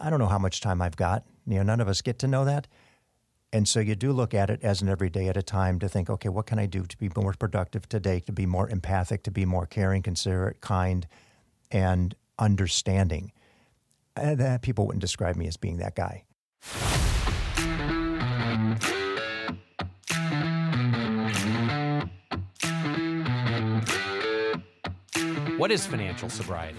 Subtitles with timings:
[0.00, 1.24] I don't know how much time I've got.
[1.46, 2.66] You know, none of us get to know that.
[3.52, 5.88] And so you do look at it as an every day at a time to
[5.88, 9.22] think, okay, what can I do to be more productive today, to be more empathic,
[9.22, 11.06] to be more caring, considerate, kind,
[11.70, 13.32] and understanding.
[14.16, 16.24] And that people wouldn't describe me as being that guy.
[25.56, 26.78] What is financial sobriety?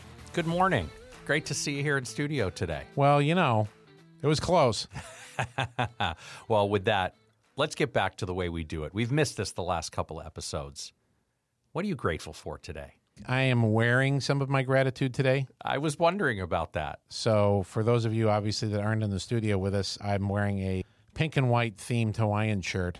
[0.33, 0.89] Good morning.
[1.25, 2.83] Great to see you here in studio today.
[2.95, 3.67] Well, you know,
[4.21, 4.87] it was close.
[6.47, 7.15] Well, with that,
[7.55, 8.93] let's get back to the way we do it.
[8.93, 10.93] We've missed this the last couple episodes.
[11.71, 12.93] What are you grateful for today?
[13.27, 15.47] I am wearing some of my gratitude today.
[15.63, 16.99] I was wondering about that.
[17.09, 20.59] So, for those of you obviously that aren't in the studio with us, I'm wearing
[20.59, 20.83] a
[21.15, 22.99] pink and white themed Hawaiian shirt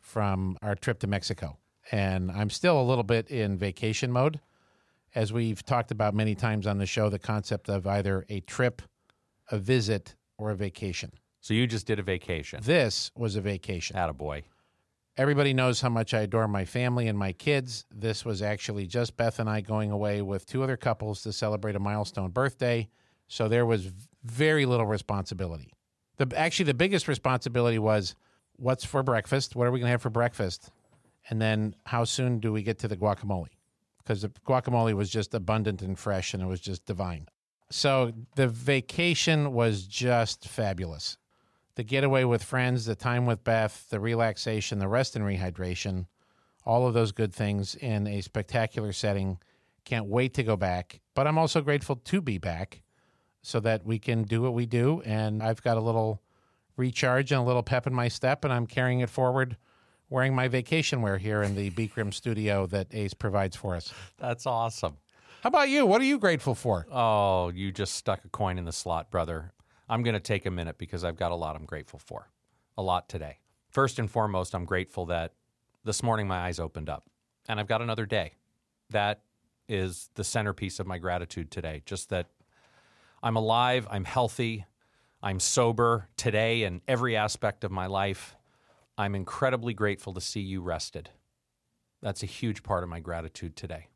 [0.00, 1.56] from our trip to Mexico.
[1.92, 4.40] And I'm still a little bit in vacation mode.
[5.16, 8.82] As we've talked about many times on the show, the concept of either a trip,
[9.50, 11.10] a visit, or a vacation.
[11.40, 12.60] So you just did a vacation.
[12.62, 13.96] This was a vacation.
[13.96, 14.42] Attaboy.
[15.16, 17.86] Everybody knows how much I adore my family and my kids.
[17.90, 21.76] This was actually just Beth and I going away with two other couples to celebrate
[21.76, 22.86] a milestone birthday.
[23.26, 23.90] So there was
[24.22, 25.72] very little responsibility.
[26.18, 28.14] The actually the biggest responsibility was
[28.56, 29.56] what's for breakfast?
[29.56, 30.70] What are we going to have for breakfast?
[31.30, 33.55] And then how soon do we get to the guacamole?
[34.06, 37.26] Because the guacamole was just abundant and fresh and it was just divine.
[37.70, 41.18] So the vacation was just fabulous
[41.76, 46.06] the getaway with friends, the time with Beth, the relaxation, the rest and rehydration,
[46.64, 49.38] all of those good things in a spectacular setting.
[49.84, 51.00] Can't wait to go back.
[51.14, 52.82] But I'm also grateful to be back
[53.42, 55.02] so that we can do what we do.
[55.04, 56.22] And I've got a little
[56.76, 59.56] recharge and a little pep in my step, and I'm carrying it forward
[60.08, 63.92] wearing my vacation wear here in the Beakram studio that Ace provides for us.
[64.18, 64.96] That's awesome.
[65.42, 65.86] How about you?
[65.86, 66.86] What are you grateful for?
[66.90, 69.52] Oh, you just stuck a coin in the slot, brother.
[69.88, 72.28] I'm going to take a minute because I've got a lot I'm grateful for.
[72.76, 73.38] A lot today.
[73.70, 75.32] First and foremost, I'm grateful that
[75.84, 77.04] this morning my eyes opened up
[77.48, 78.32] and I've got another day.
[78.90, 79.20] That
[79.68, 81.82] is the centerpiece of my gratitude today.
[81.84, 82.26] Just that
[83.22, 84.64] I'm alive, I'm healthy,
[85.22, 88.36] I'm sober today in every aspect of my life.
[88.98, 91.10] I'm incredibly grateful to see you rested.
[92.02, 93.88] That's a huge part of my gratitude today.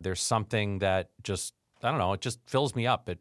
[0.00, 3.08] There's something that just, I don't know, it just fills me up.
[3.08, 3.18] It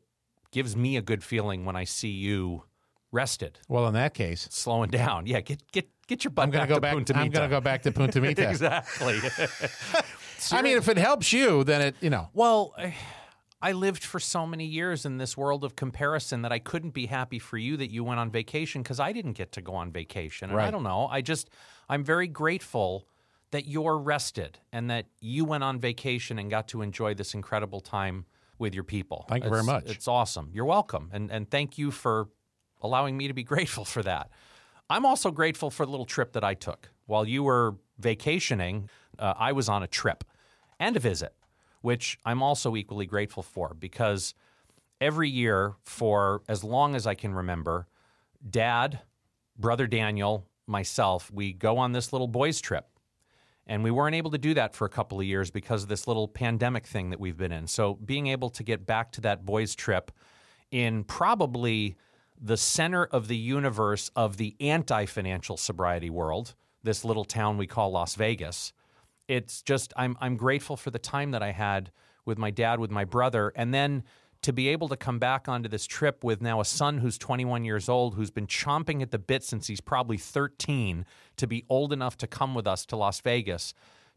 [0.52, 2.64] gives me a good feeling when I see you
[3.12, 5.26] rested, Well, in that case, slowing down.
[5.26, 6.94] Yeah, get get get your butt I'm going back to go to back.
[6.94, 8.50] Punta I'm going to go back to Punta Mita.
[8.50, 9.20] exactly.
[10.52, 12.74] I mean, if it helps you, then it, you know, well,
[13.62, 17.08] I- lived for so many years in this world of comparison that I couldn't be
[17.08, 19.92] happy for you that you went on vacation because I didn't get to go on
[19.92, 20.50] vacation.
[20.50, 21.08] And I don't know.
[21.08, 21.50] I just,
[21.90, 23.08] I'm very grateful
[23.52, 27.80] that you're rested and that you went on vacation and got to enjoy this incredible
[27.80, 28.26] time
[28.58, 29.26] with your people.
[29.30, 29.90] Thank you very much.
[29.90, 30.50] It's awesome.
[30.54, 31.10] You're welcome.
[31.14, 32.28] And, and thank you for
[32.82, 34.30] allowing me to be grateful for that.
[34.90, 36.90] I'm also grateful for the little trip that I took.
[37.08, 40.24] While you were vacationing, uh, I was on a trip
[40.80, 41.34] and a visit,
[41.86, 44.34] which I'm also equally grateful for because
[45.00, 47.86] every year, for as long as I can remember,
[48.50, 49.02] dad,
[49.56, 52.88] brother Daniel, myself, we go on this little boys' trip.
[53.68, 56.08] And we weren't able to do that for a couple of years because of this
[56.08, 57.68] little pandemic thing that we've been in.
[57.68, 60.12] So being able to get back to that boys' trip
[60.72, 61.98] in probably
[62.42, 67.68] the center of the universe of the anti financial sobriety world, this little town we
[67.68, 68.74] call Las Vegas,
[69.28, 71.92] it's just I'm I'm grateful for the time that I had
[72.26, 74.04] with my dad, with my brother, and then
[74.42, 77.66] to be able to come back onto this trip with now a son who's 21
[77.66, 81.06] years old, who's been chomping at the bit since he's probably 13,
[81.38, 83.74] to be old enough to come with us to Las Vegas,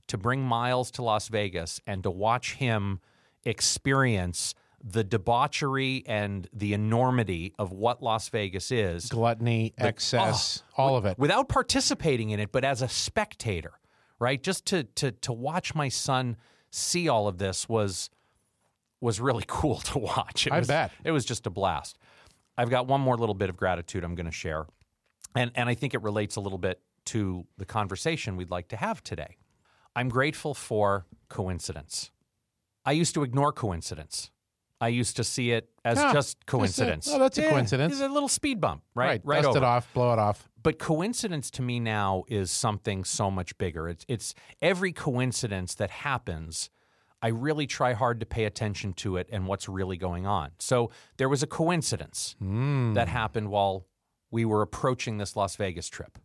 [0.06, 3.00] to bring Miles to Las Vegas, and to watch him
[3.44, 10.96] experience the debauchery and the enormity of what Las Vegas is gluttony, excess, oh, all
[10.96, 11.18] of it.
[11.18, 13.72] without participating in it, but as a spectator,
[14.18, 14.42] right?
[14.42, 16.36] Just to to to watch my son
[16.70, 18.10] see all of this was
[19.00, 20.46] was really cool to watch.
[20.46, 20.90] It I was, bet.
[21.04, 21.98] it was just a blast.
[22.56, 24.66] I've got one more little bit of gratitude I'm going to share,
[25.34, 28.76] and and I think it relates a little bit to the conversation we'd like to
[28.76, 29.36] have today.
[29.96, 32.10] I'm grateful for coincidence.
[32.84, 34.30] I used to ignore coincidence.
[34.80, 37.08] I used to see it as just just a- coincidence.
[37.10, 37.94] oh, that's a Yeah, coincidence.
[37.94, 39.20] It's a little speed bump, right?
[39.24, 39.42] Right.
[39.42, 39.58] Dust over.
[39.58, 40.47] it off, blow it off.
[40.62, 43.88] But coincidence to me now is something so much bigger.
[43.88, 46.70] It's, it's every coincidence that happens.
[47.22, 50.50] I really try hard to pay attention to it and what's really going on.
[50.58, 52.94] So there was a coincidence hmm.
[52.94, 53.86] that happened while
[54.30, 56.18] we were approaching this Las Vegas trip.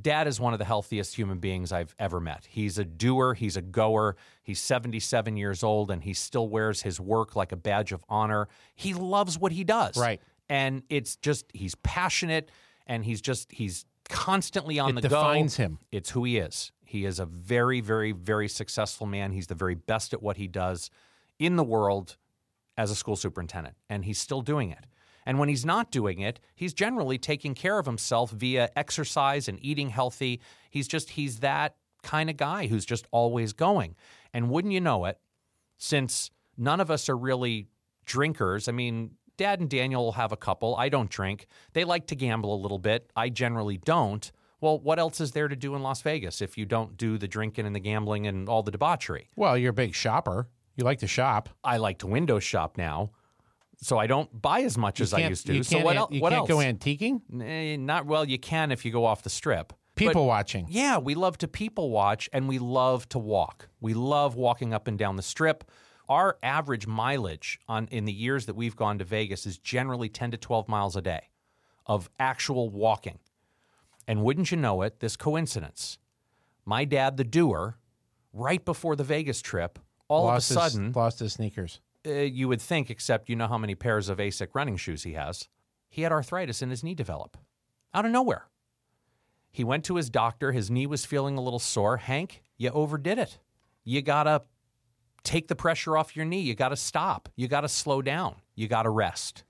[0.00, 2.46] Dad is one of the healthiest human beings I've ever met.
[2.48, 4.16] He's a doer, he's a goer.
[4.42, 8.48] He's 77 years old and he still wears his work like a badge of honor.
[8.74, 9.98] He loves what he does.
[9.98, 10.20] Right.
[10.48, 12.50] And it's just he's passionate
[12.86, 15.16] and he's just he's constantly on It the go.
[15.16, 15.78] It defines him.
[15.90, 16.72] It's who he is.
[16.84, 19.32] He is a very very very successful man.
[19.32, 20.90] He's the very best at what he does
[21.38, 22.16] in the world
[22.76, 24.86] as a school superintendent and he's still doing it.
[25.24, 29.58] And when he's not doing it, he's generally taking care of himself via exercise and
[29.64, 30.40] eating healthy.
[30.70, 33.94] He's just he's that kind of guy who's just always going.
[34.34, 35.18] And wouldn't you know it,
[35.78, 37.68] since none of us are really
[38.04, 39.12] drinkers, I mean,
[39.42, 40.76] Dad and Daniel will have a couple.
[40.76, 41.48] I don't drink.
[41.72, 43.10] They like to gamble a little bit.
[43.16, 44.30] I generally don't.
[44.60, 47.26] Well, what else is there to do in Las Vegas if you don't do the
[47.26, 49.30] drinking and the gambling and all the debauchery?
[49.34, 50.46] Well, you're a big shopper.
[50.76, 51.48] You like to shop.
[51.64, 53.10] I like to window shop now,
[53.80, 55.54] so I don't buy as much as I Can't- used to.
[55.56, 56.48] You so can't, what, an- el- you what can't else?
[56.48, 57.20] go antiquing?
[57.42, 58.24] Eh, not well.
[58.24, 59.72] You can if you go off the strip.
[59.96, 60.66] People watching.
[60.70, 63.68] Yeah, we love to people watch and we love to walk.
[63.80, 65.64] We love walking up and down the strip.
[66.08, 70.32] Our average mileage on in the years that we've gone to Vegas is generally 10
[70.32, 71.28] to 12 miles a day
[71.86, 73.18] of actual walking.
[74.08, 75.98] And wouldn't you know it, this coincidence.
[76.64, 77.78] My dad, the doer,
[78.32, 79.78] right before the Vegas trip,
[80.08, 81.80] all lost of a his- sudden, lost his sneakers.
[82.06, 85.12] uh, you would think, except you know how many pairs of ASIC running shoes he
[85.12, 85.48] has.
[85.88, 87.36] He had arthritis in his knee develop
[87.94, 88.48] out of nowhere.
[89.50, 90.52] He went to his doctor.
[90.52, 91.98] His knee was feeling a little sore.
[91.98, 93.38] Hank, you overdid it.
[93.84, 94.42] You got to
[95.24, 96.40] take the pressure off your knee.
[96.40, 97.28] You got to stop.
[97.36, 98.36] You got to slow down.
[98.54, 99.44] You got to rest.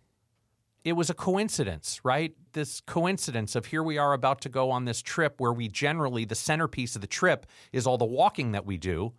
[0.84, 2.34] It was a coincidence, right?
[2.52, 6.24] This coincidence of here we are about to go on this trip where we generally,
[6.24, 9.12] the centerpiece of the trip is all the walking that we do,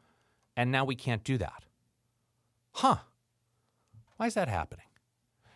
[0.58, 1.64] and now we can't do that.
[2.74, 2.98] Huh.
[4.18, 4.86] Why is that happening?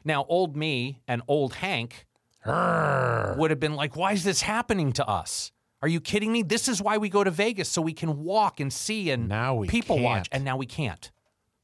[0.05, 2.05] Now, old me and old Hank
[2.45, 5.51] would have been like, why is this happening to us?
[5.81, 6.41] Are you kidding me?
[6.41, 9.55] This is why we go to Vegas so we can walk and see and Now
[9.55, 10.29] we people watch, can't.
[10.31, 11.11] and now we can't.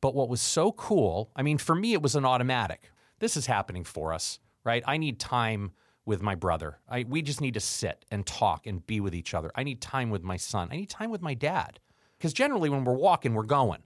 [0.02, 2.92] But what was so cool, I mean, for me, it was an automatic.
[3.20, 4.84] This is happening for us, right?
[4.86, 5.72] I need time
[6.06, 6.80] with my brother.
[6.90, 9.50] I, we just need to sit and talk and be with each other.
[9.56, 10.68] I need time with my son.
[10.72, 11.80] I need time with my dad.
[12.18, 13.82] Because generally, when we're walking, we're going.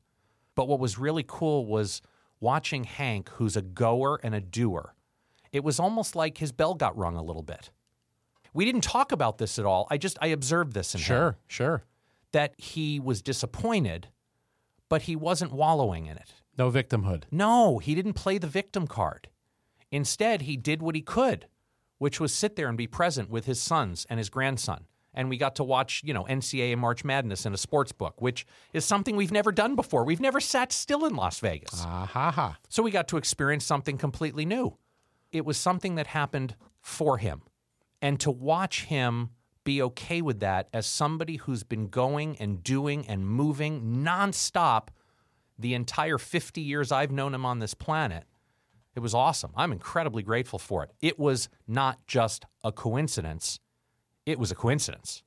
[0.56, 2.02] But what was really cool was
[2.40, 4.96] watching Hank, who's a goer and a doer.
[5.52, 7.70] It was almost like his bell got rung a little bit.
[8.58, 9.86] We didn't talk about this at all.
[9.92, 11.84] I just I observed this in him Sure, sure.
[12.32, 14.08] that he was disappointed,
[14.90, 16.34] but he wasn't wallowing in it.
[16.58, 17.26] No victimhood.
[17.30, 19.30] No, he didn't play the victim card.
[19.92, 21.46] Instead, he did what he could,
[22.00, 24.86] which was sit there and be present with his sons and his grandson.
[25.14, 28.44] And we got to watch, you know, NCAA March Madness in a sports book, which
[28.74, 30.04] is something we've never done before.
[30.04, 31.84] We've never sat still in Las Vegas.
[31.86, 32.58] Ah ha ha.
[32.70, 34.78] So we got to experience something completely new.
[35.32, 37.44] It was something that happened for him.
[38.02, 39.32] And to watch him
[39.64, 44.90] be okay with that as somebody who's been going and doing and moving nonstop
[45.60, 48.24] the entire 50 years I've known him on this planet,
[48.96, 49.52] it was awesome.
[49.56, 50.92] I'm incredibly grateful for it.
[51.02, 53.60] It was not just a coincidence,
[54.26, 55.24] it was a coincidence.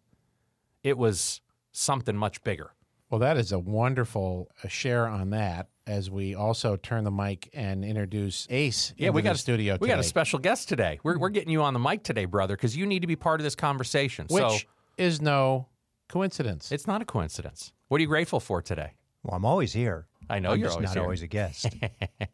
[0.83, 1.42] It was
[1.73, 2.73] something much bigger.
[3.11, 5.68] Well, that is a wonderful uh, share on that.
[5.90, 9.76] As we also turn the mic and introduce Ace Yeah, into we got the studio.
[9.80, 11.00] We got a special guest today.
[11.02, 13.40] We're, we're getting you on the mic today, brother, because you need to be part
[13.40, 14.26] of this conversation.
[14.30, 14.56] which so
[14.97, 15.66] is no
[16.09, 16.70] coincidence.
[16.70, 17.73] it's not a coincidence.
[17.88, 18.92] What are you grateful for today?
[19.25, 20.06] Well, I'm always here.
[20.28, 21.02] I know I'm you're just always not here.
[21.02, 21.75] always a guest.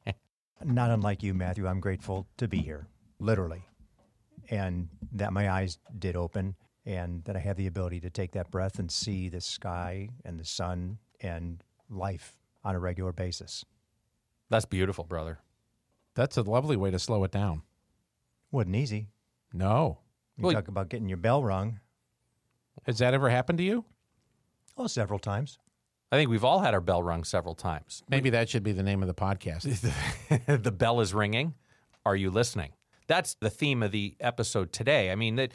[0.62, 1.66] not unlike you, Matthew.
[1.66, 2.88] I'm grateful to be here,
[3.20, 3.62] literally,
[4.50, 8.50] and that my eyes did open, and that I have the ability to take that
[8.50, 12.34] breath and see the sky and the sun and life
[12.66, 13.64] on a regular basis.
[14.50, 15.38] That's beautiful, brother.
[16.14, 17.62] That's a lovely way to slow it down.
[18.50, 19.08] Wasn't easy.
[19.52, 20.00] No.
[20.36, 21.80] You Well- talk about getting your bell rung.
[22.84, 23.84] Has that ever happened to you?
[24.76, 25.58] Oh, several times.
[26.10, 28.02] I think we've all had our bell rung several times.
[28.08, 29.62] Maybe that should be the name of the podcast.
[30.62, 31.54] the bell is ringing.
[32.04, 32.72] Are you listening?
[33.06, 35.10] That's the theme of the episode today.
[35.10, 35.52] I mean, that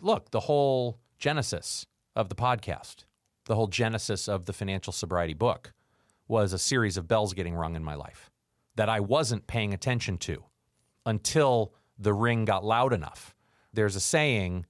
[0.00, 3.04] look, the whole genesis of the podcast,
[3.44, 5.72] the whole genesis of the financial sobriety book
[6.28, 8.30] was a series of bells getting rung in my life
[8.76, 10.44] that I wasn't paying attention to
[11.06, 13.34] until the ring got loud enough.
[13.72, 14.66] There's a saying,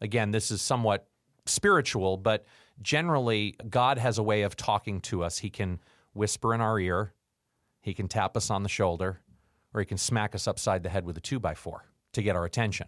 [0.00, 1.08] again, this is somewhat
[1.46, 2.46] spiritual, but
[2.80, 5.38] generally, God has a way of talking to us.
[5.38, 5.80] He can
[6.12, 7.14] whisper in our ear,
[7.80, 9.20] he can tap us on the shoulder,
[9.74, 12.36] or he can smack us upside the head with a two by four to get
[12.36, 12.86] our attention.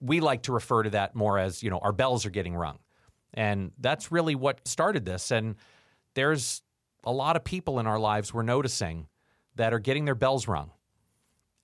[0.00, 2.78] We like to refer to that more as, you know, our bells are getting rung.
[3.34, 5.30] And that's really what started this.
[5.30, 5.54] And
[6.14, 6.62] there's
[7.04, 9.08] a lot of people in our lives we're noticing
[9.56, 10.70] that are getting their bells rung.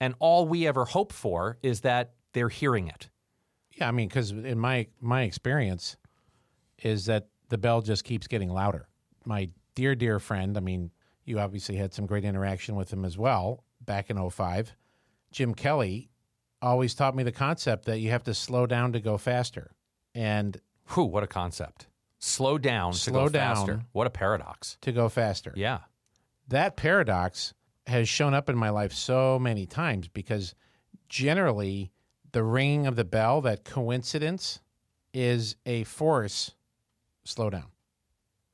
[0.00, 3.08] And all we ever hope for is that they're hearing it.
[3.72, 5.96] Yeah, I mean, because in my my experience,
[6.82, 8.88] is that the bell just keeps getting louder.
[9.24, 10.90] My dear, dear friend, I mean,
[11.24, 14.74] you obviously had some great interaction with him as well back in 05.
[15.30, 16.10] Jim Kelly
[16.60, 19.72] always taught me the concept that you have to slow down to go faster.
[20.14, 20.60] And
[20.94, 21.87] Whew, what a concept.
[22.18, 23.56] Slow down to Slow go down.
[23.56, 23.80] faster.
[23.92, 24.76] What a paradox.
[24.82, 25.52] to go faster.
[25.56, 25.80] Yeah.
[26.48, 27.54] that paradox
[27.86, 30.54] has shown up in my life so many times because
[31.08, 31.90] generally
[32.32, 34.60] the ringing of the bell, that coincidence,
[35.14, 36.52] is a force
[37.26, 37.66] slowdown,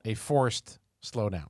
[0.04, 1.49] a forced slowdown.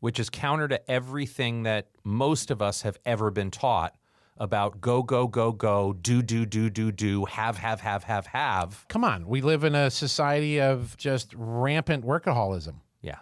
[0.00, 3.96] which is counter to everything that most of us have ever been taught
[4.38, 8.84] about go, go, go, go, do, do, do, do, do, have, have, have, have, have.
[8.88, 12.76] Come on, we live in a society of just rampant workaholism.
[13.00, 13.18] Yeah.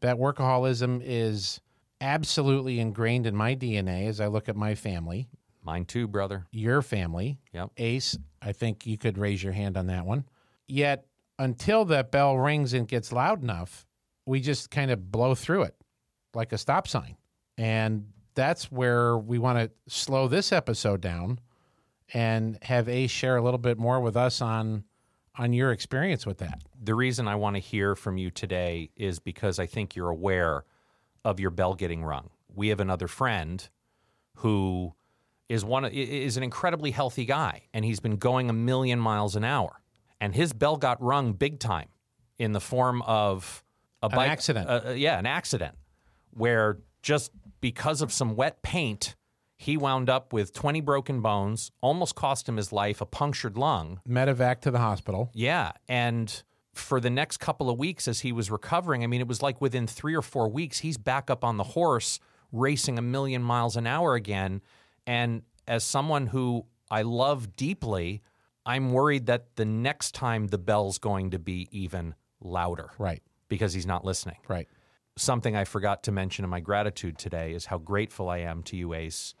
[0.00, 1.60] That workaholism is
[2.00, 5.28] absolutely ingrained in my DNA as I look at my family,
[5.62, 6.46] Mine too, brother.
[6.52, 7.38] your family.
[7.52, 7.70] Yep.
[7.78, 10.24] Ace, I think you could raise your hand on that one.
[10.68, 11.06] Yet,
[11.38, 13.86] until that bell rings and gets loud enough,
[14.26, 15.74] we just kind of blow through it
[16.34, 17.16] like a stop sign.
[17.58, 21.40] And that's where we want to slow this episode down
[22.14, 24.84] and have Ace share a little bit more with us on
[25.38, 26.62] on your experience with that.
[26.82, 30.64] The reason I want to hear from you today is because I think you're aware
[31.24, 32.30] of your bell getting rung.
[32.54, 33.68] We have another friend
[34.36, 34.94] who
[35.48, 39.44] is one is an incredibly healthy guy and he's been going a million miles an
[39.44, 39.80] hour
[40.20, 41.88] and his bell got rung big time
[42.38, 43.62] in the form of
[44.02, 44.68] a bike accident.
[44.68, 45.74] uh, yeah, an accident
[46.32, 47.30] where just
[47.66, 49.16] because of some wet paint
[49.56, 54.00] he wound up with 20 broken bones, almost cost him his life, a punctured lung.
[54.08, 55.30] Medevac to the hospital.
[55.34, 55.72] Yeah.
[55.88, 56.42] And
[56.74, 59.60] for the next couple of weeks as he was recovering, I mean, it was like
[59.60, 62.20] within three or four weeks, he's back up on the horse
[62.52, 64.60] racing a million miles an hour again.
[65.08, 68.22] And as someone who I love deeply,
[68.64, 73.22] I'm worried that the next time the bell's going to be even louder Right.
[73.48, 74.36] because he's not listening.
[74.46, 74.68] Right.
[75.18, 78.76] Something I forgot to mention in my gratitude today is how grateful I am to
[78.76, 79.34] you, Ace,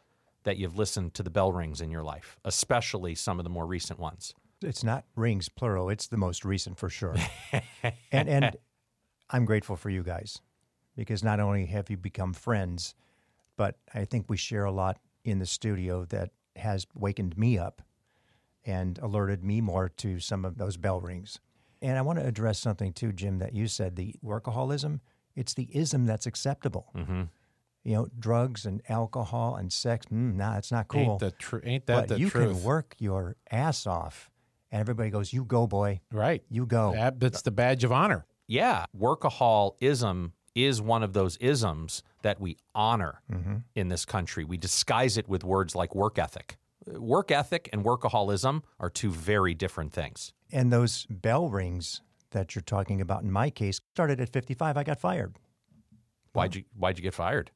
[0.44, 3.66] that you've listened to the bell rings in your life, especially some of the more
[3.66, 4.34] recent ones.
[4.62, 5.90] It's not rings plural.
[5.90, 7.16] It's the most recent for sure.
[8.10, 8.56] and and
[9.28, 10.40] I'm grateful for you guys
[10.96, 12.94] because not only have you become friends,
[13.56, 17.82] but I think we share a lot in the studio that has wakened me up
[18.64, 21.38] and alerted me more to some of those bell rings.
[21.82, 25.00] And I want to address something too, Jim, that you said the workaholism.
[25.36, 26.90] It's the ism that's acceptable.
[26.96, 27.22] Mm-hmm.
[27.84, 30.06] You know, drugs and alcohol and sex.
[30.06, 31.00] Mm, nah, it's not cool.
[31.12, 32.48] Ain't the tr- ain't that but the you truth?
[32.48, 34.28] You can work your ass off,
[34.72, 36.00] and everybody goes, "You go, boy.
[36.10, 36.42] Right.
[36.48, 38.26] You go." That, that's the badge of honor.
[38.48, 43.20] Yeah, workaholism is one of those isms that we honor
[43.74, 44.42] in this country.
[44.42, 46.56] We disguise it with words like work ethic.
[46.86, 50.32] Work ethic and workaholism are two very different things.
[50.50, 52.00] And those bell rings
[52.36, 54.76] that you're talking about, in my case, started at 55.
[54.76, 55.36] I got fired.
[56.34, 57.50] Why'd you Why'd you get fired?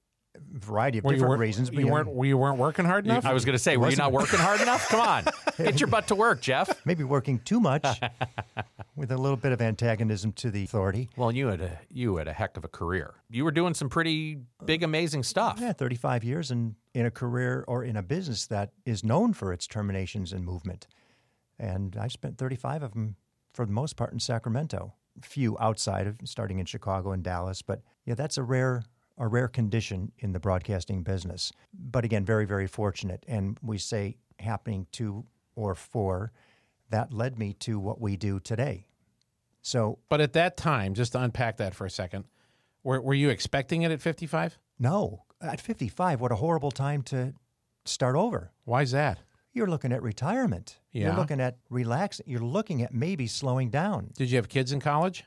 [0.53, 1.71] variety of Were different wor- reasons.
[1.71, 3.27] but you yeah, weren't you weren't working hard enough.
[3.27, 4.89] I was going to say, were you not working hard enough?
[4.89, 5.25] Come on,
[5.59, 6.81] get your butt to work, Jeff.
[6.87, 7.85] maybe working too much
[8.97, 11.11] with a little bit of antagonism to the authority.
[11.17, 13.15] Well, you had a you had a heck of a career.
[13.29, 15.59] You were doing some pretty big, amazing stuff.
[15.61, 19.53] Yeah, 35 years in, in a career or in a business that is known for
[19.53, 20.87] its terminations and movement.
[21.59, 23.17] And I spent 35 of them
[23.53, 24.95] for the most part in Sacramento.
[25.23, 28.83] Few outside of starting in Chicago and Dallas, but yeah, that's a rare
[29.19, 31.53] a rare condition in the broadcasting business.
[31.75, 36.33] But again, very very fortunate and we say happening to or for
[36.89, 38.87] that led me to what we do today.
[39.63, 42.25] So, But at that time, just to unpack that for a second,
[42.83, 44.59] were, were you expecting it at 55?
[44.79, 47.35] no, at 55, what a horrible time to
[47.85, 48.53] start over.
[48.65, 49.21] Why is that?
[49.53, 50.79] You're looking at retirement.
[50.93, 51.09] Yeah.
[51.09, 52.27] You're looking at relaxing.
[52.29, 54.11] You're looking at maybe slowing down.
[54.17, 55.25] Did you have kids in college?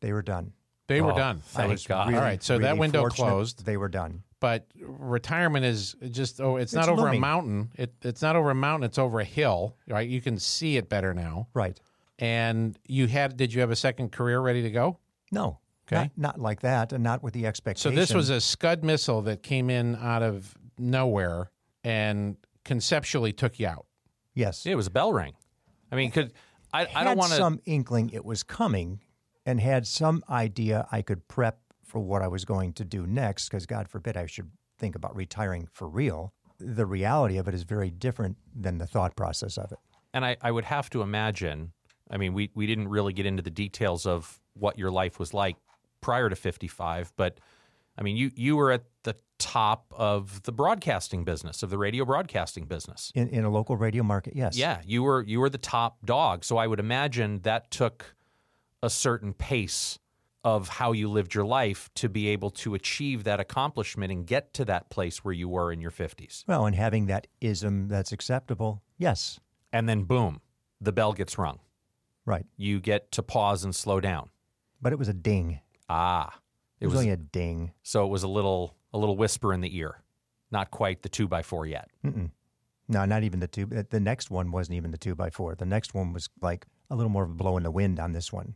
[0.00, 0.52] They were done.
[0.86, 1.40] They were Oh, done.
[1.44, 2.08] thank God.
[2.08, 3.66] really, All right, so that window closed.
[3.66, 4.22] They were done.
[4.40, 7.18] But retirement is just oh, it's, not over looming.
[7.18, 7.70] a mountain.
[7.74, 8.84] It, it's not over a mountain.
[8.86, 9.76] It's over a hill.
[9.88, 10.08] Right?
[10.08, 11.48] You can see it better now.
[11.52, 11.78] Right.
[12.18, 13.36] And you had?
[13.36, 14.98] Did you have a second career ready to go?
[15.30, 15.58] No.
[15.90, 16.02] Okay.
[16.02, 17.92] Not, not like that, and not with the expectation.
[17.92, 21.50] So this was a Scud missile that came in out of nowhere
[21.82, 22.36] and
[22.68, 23.86] conceptually took you out.
[24.34, 24.64] yes.
[24.66, 25.34] It was a bell ring.
[25.90, 26.32] I mean, could
[26.72, 26.82] I?
[26.82, 27.36] I had don't want to.
[27.36, 29.00] some inkling it was coming,
[29.46, 33.48] and had some idea I could prep for what I was going to do next.
[33.48, 37.62] Because God forbid I should think about retiring for real, the reality of it is
[37.62, 39.78] very different than the thought process of it.
[40.12, 41.72] And I, I would have to imagine,
[42.10, 45.34] I mean, we, we didn't really get into the details of what your life was
[45.34, 45.56] like
[46.00, 47.38] prior to 55, but
[47.98, 52.04] I mean, you, you were at the top of the broadcasting business, of the radio
[52.04, 53.12] broadcasting business.
[53.14, 54.56] In, in a local radio market, yes.
[54.56, 56.44] Yeah, you were you were the top dog.
[56.44, 58.14] So I would imagine that took
[58.82, 59.98] a certain pace
[60.44, 64.54] of how you lived your life to be able to achieve that accomplishment and get
[64.54, 66.44] to that place where you were in your 50s.
[66.46, 69.40] Well, and having that ism that's acceptable, yes.
[69.72, 70.40] And then boom,
[70.80, 71.58] the bell gets rung.
[72.24, 72.46] Right.
[72.56, 74.30] You get to pause and slow down.
[74.80, 75.60] But it was a ding.
[75.88, 76.38] Ah.
[76.80, 77.72] It was, only a ding.
[77.82, 80.02] so it was a little a little whisper in the ear.
[80.50, 81.90] Not quite the two by four yet.
[82.04, 82.30] Mm-mm.
[82.88, 83.66] No, not even the two.
[83.66, 85.54] The next one wasn't even the two by four.
[85.54, 88.12] The next one was like a little more of a blow in the wind on
[88.12, 88.54] this one.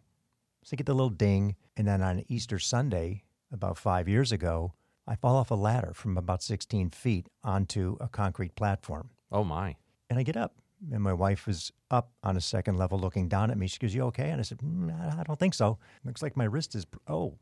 [0.65, 4.73] So you get the little ding, and then on Easter Sunday, about five years ago,
[5.07, 9.11] I fall off a ladder from about 16 feet onto a concrete platform.
[9.31, 9.77] Oh my.
[10.09, 10.55] And I get up,
[10.91, 13.67] and my wife was up on a second level looking down at me.
[13.67, 14.31] She goes, You okay?
[14.31, 15.79] And I said, mm, I don't think so.
[16.05, 17.35] Looks like my wrist is, oh,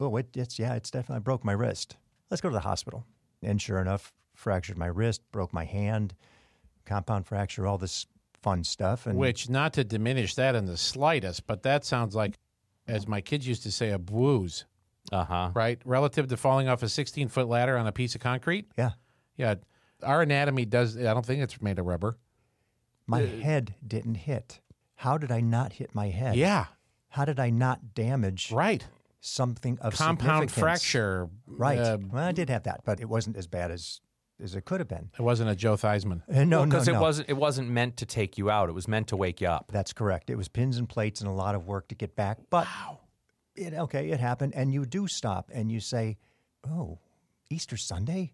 [0.00, 1.96] oh, it, it's, yeah, it's definitely, I broke my wrist.
[2.30, 3.04] Let's go to the hospital.
[3.42, 6.14] And sure enough, fractured my wrist, broke my hand,
[6.84, 8.06] compound fracture, all this
[8.42, 9.06] fun stuff.
[9.06, 12.38] And Which, not to diminish that in the slightest, but that sounds like,
[12.88, 14.64] as my kids used to say, a booze,
[15.12, 15.50] Uh huh.
[15.54, 15.80] right?
[15.84, 18.66] Relative to falling off a 16 foot ladder on a piece of concrete.
[18.76, 18.90] yeah,
[19.36, 19.54] Yeah.
[20.02, 22.16] Our anatomy does, I don't think it's made of rubber.
[23.06, 24.60] my head didn't hit.
[24.96, 26.34] How did I not hit my head?
[26.36, 26.66] Yeah.
[27.10, 28.84] How did I not damage Right.
[29.22, 31.30] Something of Compound fracture.
[31.46, 31.78] Right.
[31.78, 34.00] Uh, well, I did have that, but it wasn't as bad as
[34.42, 35.10] as it could have been.
[35.16, 36.22] it wasn't a Joe Theismann.
[36.28, 36.94] Uh, no, no, because no.
[36.94, 38.68] it wasn't it wasn't meant to take you out.
[38.68, 39.70] It was meant to wake you up.
[39.72, 40.28] That's correct.
[40.28, 42.38] It was pins and plates and a lot of work to get back.
[42.50, 42.66] But
[43.54, 44.54] it, okay, it happened.
[44.54, 46.18] And you do stop and you say,
[46.68, 46.98] oh,
[47.50, 48.32] Easter Sunday?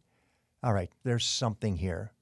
[0.62, 2.12] All right, there's something here.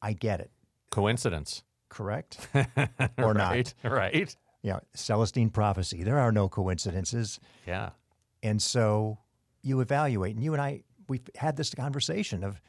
[0.00, 0.50] I get it.
[0.90, 1.62] Coincidence.
[1.88, 2.48] Correct?
[3.18, 3.52] or not.
[3.52, 3.74] Right.
[3.84, 4.36] Right.
[4.62, 6.02] Yeah, Celestine prophecy.
[6.02, 7.38] There are no coincidences.
[7.66, 7.90] Yeah.
[8.46, 9.18] And so
[9.62, 10.34] you evaluate.
[10.36, 12.60] And you and I, we've had this conversation of,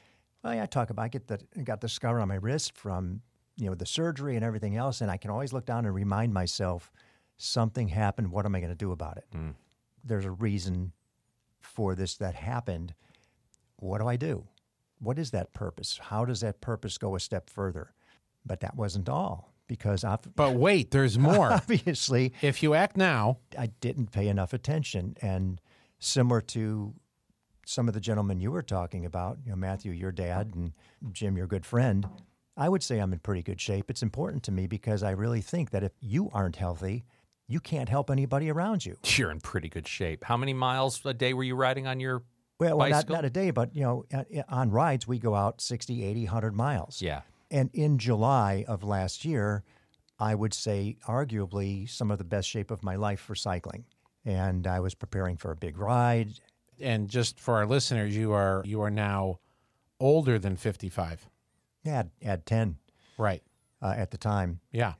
[0.44, 2.76] well, yeah, I talk about, I get the, I got the scar on my wrist
[2.76, 3.22] from,
[3.58, 5.02] you know, the surgery and everything else.
[5.02, 6.92] And I can always look down and remind myself
[7.38, 8.32] something happened.
[8.32, 9.26] What am I going to do about it?
[9.36, 9.54] Mm.
[10.04, 10.94] There's a reason
[11.60, 12.96] for this that happened.
[13.76, 14.46] What do I do?
[15.00, 16.00] What is that purpose?
[16.02, 17.94] How does that purpose go a step further?
[18.44, 21.52] But that wasn't all because ob- But wait, there's more.
[21.52, 25.16] obviously if you act now, I didn't pay enough attention.
[25.22, 25.62] And
[26.00, 26.94] similar to
[27.66, 30.72] some of the gentlemen you were talking about, you know, Matthew, your dad, and
[31.12, 32.08] Jim, your good friend,
[32.56, 33.90] I would say I'm in pretty good shape.
[33.90, 37.04] It's important to me because I really think that if you aren't healthy,
[37.48, 38.98] you can't help anybody around you.
[39.04, 40.24] You're in pretty good shape.
[40.24, 42.24] How many miles a day were you riding on your
[42.60, 44.06] Well, well not, not a day, but, you know,
[44.50, 47.02] on rides, we go out 60, 80, 100 miles.
[47.02, 47.22] Yeah.
[47.52, 49.64] And in July of last year,
[50.20, 53.86] I would say arguably some of the best shape of my life for cycling.
[54.28, 56.30] And I was preparing for a big ride.
[56.82, 59.40] and just for our listeners, you are you are now
[60.00, 61.26] older than 55.
[61.84, 62.78] Yeah, add, add 10
[63.18, 63.42] Right.
[63.82, 64.60] uh, at the time.
[64.72, 64.94] Yeah.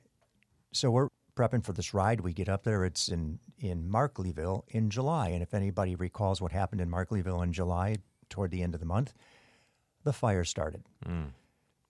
[0.72, 2.20] So we're prepping for this ride.
[2.22, 2.84] We get up there.
[2.84, 5.28] It's in, in Markleeville in July.
[5.28, 7.96] And if anybody recalls what happened in Markleeville in July
[8.30, 9.12] toward the end of the month,
[10.04, 10.82] the fire started.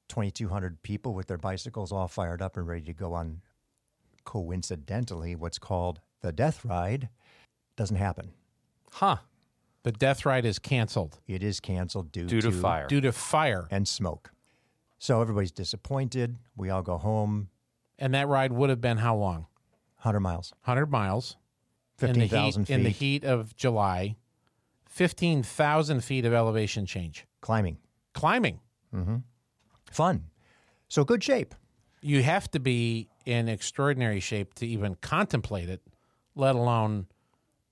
[0.08, 3.40] 2,200 people with their bicycles all fired up and ready to go on,
[4.24, 7.08] coincidentally, what's called the death ride.
[7.78, 8.32] Doesn't happen.
[8.92, 9.16] Huh.
[9.84, 12.86] The death ride is canceled It is canceled due, Due to fire.
[12.88, 13.66] due to fire.
[13.70, 14.32] and smoke.
[14.98, 16.36] So everybody's disappointed.
[16.56, 17.48] We all go home.
[17.98, 19.46] And that ride would have been how long?
[20.02, 21.36] 100 miles, 100 miles.
[22.00, 22.74] in the heat- 15,000 feet.
[22.74, 24.16] In the heat of July.
[24.86, 27.26] 15,000 feet of elevation change.
[27.40, 27.78] climbing.
[28.14, 28.58] Climbing.
[28.94, 29.16] Mm-hmm.
[29.92, 30.24] Fun.
[30.88, 31.54] So good shape.
[32.00, 35.80] You have to be in extraordinary shape to even contemplate it,
[36.34, 37.06] let alone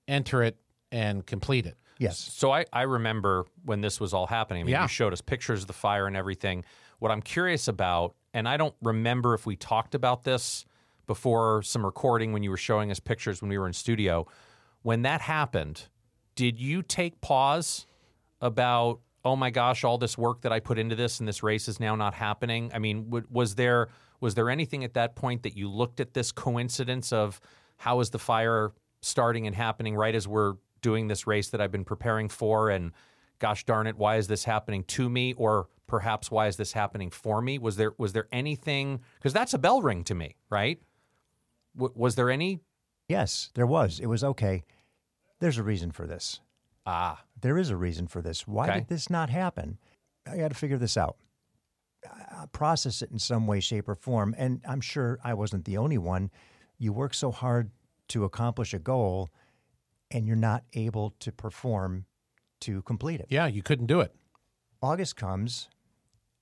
[0.07, 0.57] enter it
[0.91, 1.75] and complete it.
[1.99, 2.17] Yes.
[2.17, 4.61] So I, I remember when this was all happening.
[4.61, 4.83] I mean, Yeah.
[4.83, 6.63] you showed us pictures of the fire and everything.
[6.99, 10.65] What I'm curious about, and I don't remember if we talked about this
[11.07, 14.27] before some recording when you were showing us pictures when we were in studio.
[14.83, 15.87] When that happened,
[16.35, 17.85] did you take pause
[18.41, 21.67] about, oh my gosh, all this work that I put into this and this race
[21.67, 22.71] is now not happening?
[22.73, 23.89] I mean, w- was there
[24.19, 27.39] was there anything at that point that you looked at this coincidence of
[27.77, 28.71] how is the fire
[29.07, 32.91] starting and happening right as we're doing this race that I've been preparing for and
[33.39, 37.09] gosh darn it why is this happening to me or perhaps why is this happening
[37.09, 40.81] for me was there was there anything because that's a bell ring to me right
[41.75, 42.59] w- was there any
[43.09, 44.01] Yes, there was.
[44.01, 44.65] It was okay.
[45.39, 46.41] There's a reason for this.
[46.85, 48.45] Ah, There is a reason for this.
[48.45, 48.79] Why Okay.
[48.79, 49.77] did this not happen?
[50.29, 51.15] I got to figure this out.
[52.05, 54.35] I process it in some way, shape, or form.
[54.37, 56.31] And I'm sure I wasn't the only one.
[56.77, 57.71] You work so hard
[58.09, 59.29] to accomplish a goal,
[60.11, 62.05] and you're not able to perform
[62.61, 63.27] to complete it.
[63.29, 64.13] Yeah, you couldn't do it.
[64.81, 65.67] August comes,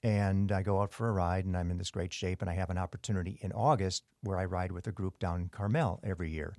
[0.04, 2.54] and I go out for a ride, and I'm in this great shape, and I
[2.54, 6.30] have an opportunity in August where I ride with a group down in Carmel every
[6.30, 6.56] year.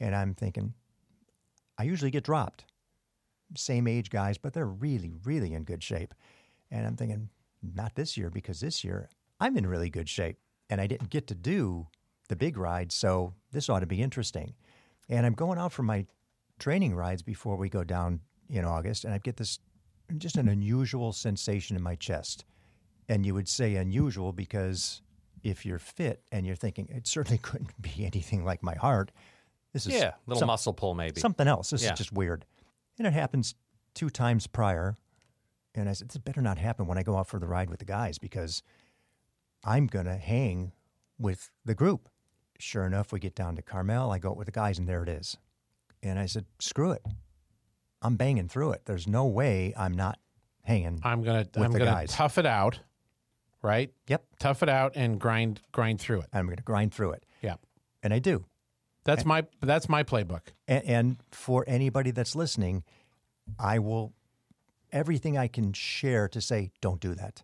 [0.00, 0.74] And I'm thinking,
[1.78, 2.64] I usually get dropped.
[3.56, 6.14] Same age guys, but they're really, really in good shape.
[6.70, 7.28] And I'm thinking,
[7.62, 10.38] not this year, because this year I'm in really good shape.
[10.70, 11.88] And I didn't get to do
[12.32, 14.54] the big ride, so this ought to be interesting.
[15.10, 16.06] And I'm going out for my
[16.58, 19.58] training rides before we go down in August, and I get this
[20.16, 22.46] just an unusual sensation in my chest.
[23.06, 25.02] And you would say unusual because
[25.42, 29.10] if you're fit and you're thinking it certainly couldn't be anything like my heart,
[29.74, 31.20] this is yeah, little some- muscle pull maybe.
[31.20, 31.68] something else.
[31.68, 31.92] This Yeah.
[31.92, 32.46] is just weird.
[32.98, 33.54] And it happens
[33.94, 34.96] two times prior.
[35.74, 37.80] And I said, this better not happen when I go out for the ride with
[37.80, 38.62] the guys because
[39.64, 40.72] I'm going to hang
[41.18, 42.08] with the group.
[42.62, 44.12] Sure enough, we get down to Carmel.
[44.12, 45.36] I go out with the guys, and there it is.
[46.00, 47.04] And I said, screw it.
[48.00, 48.82] I'm banging through it.
[48.84, 50.18] There's no way I'm not
[50.62, 51.00] hanging.
[51.02, 52.12] I'm gonna With I'm the gonna guys.
[52.12, 52.78] tough it out,
[53.62, 53.92] right?
[54.06, 54.24] Yep.
[54.38, 56.26] Tough it out and grind grind through it.
[56.32, 57.26] I'm going to grind through it.
[57.42, 57.56] Yeah,
[58.04, 58.44] And I do.
[59.04, 60.42] that's my that's my playbook.
[60.68, 62.84] And, and for anybody that's listening,
[63.58, 64.12] I will
[64.92, 67.42] everything I can share to say, don't do that.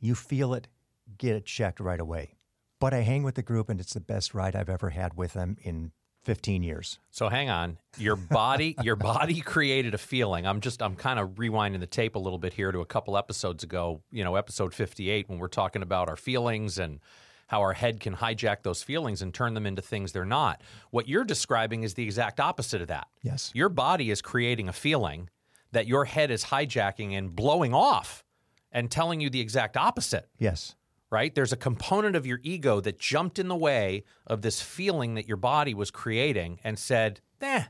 [0.00, 0.68] You feel it,
[1.16, 2.34] get it checked right away.
[2.80, 5.32] But I hang with the group, and it's the best ride I've ever had with
[5.32, 5.92] them in
[6.24, 6.98] 15 years.
[7.10, 7.78] So hang on.
[7.98, 10.46] Your body your body created a feeling.
[10.46, 13.16] I'm just I'm kind of rewinding the tape a little bit here to a couple
[13.16, 17.00] episodes ago, you know, episode 58 when we're talking about our feelings and
[17.46, 20.62] how our head can hijack those feelings and turn them into things they're not.
[20.90, 23.06] What you're describing is the exact opposite of that.
[23.22, 23.50] Yes.
[23.54, 25.28] Your body is creating a feeling
[25.72, 28.24] that your head is hijacking and blowing off
[28.72, 30.74] and telling you the exact opposite Yes.
[31.14, 31.32] Right?
[31.32, 35.28] There's a component of your ego that jumped in the way of this feeling that
[35.28, 37.66] your body was creating and said, eh,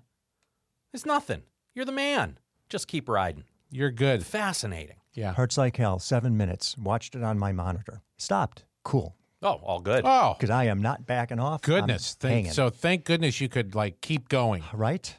[0.94, 1.42] it's nothing.
[1.74, 2.38] You're the man.
[2.70, 3.44] Just keep riding.
[3.70, 4.24] You're good.
[4.24, 4.96] Fascinating.
[5.12, 5.34] Yeah.
[5.34, 6.78] Hurts like hell, seven minutes.
[6.78, 8.00] Watched it on my monitor.
[8.16, 8.64] Stopped.
[8.82, 9.14] Cool.
[9.42, 10.04] Oh, all good.
[10.06, 11.60] Oh Because I am not backing off.
[11.64, 12.16] I'm goodness!
[12.18, 12.52] Thank, hanging.
[12.52, 14.64] so thank goodness you could like keep going.
[14.72, 15.14] right?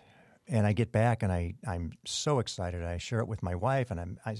[0.48, 2.84] And I get back and I, I'm so excited.
[2.84, 4.36] I share it with my wife, and I'm I,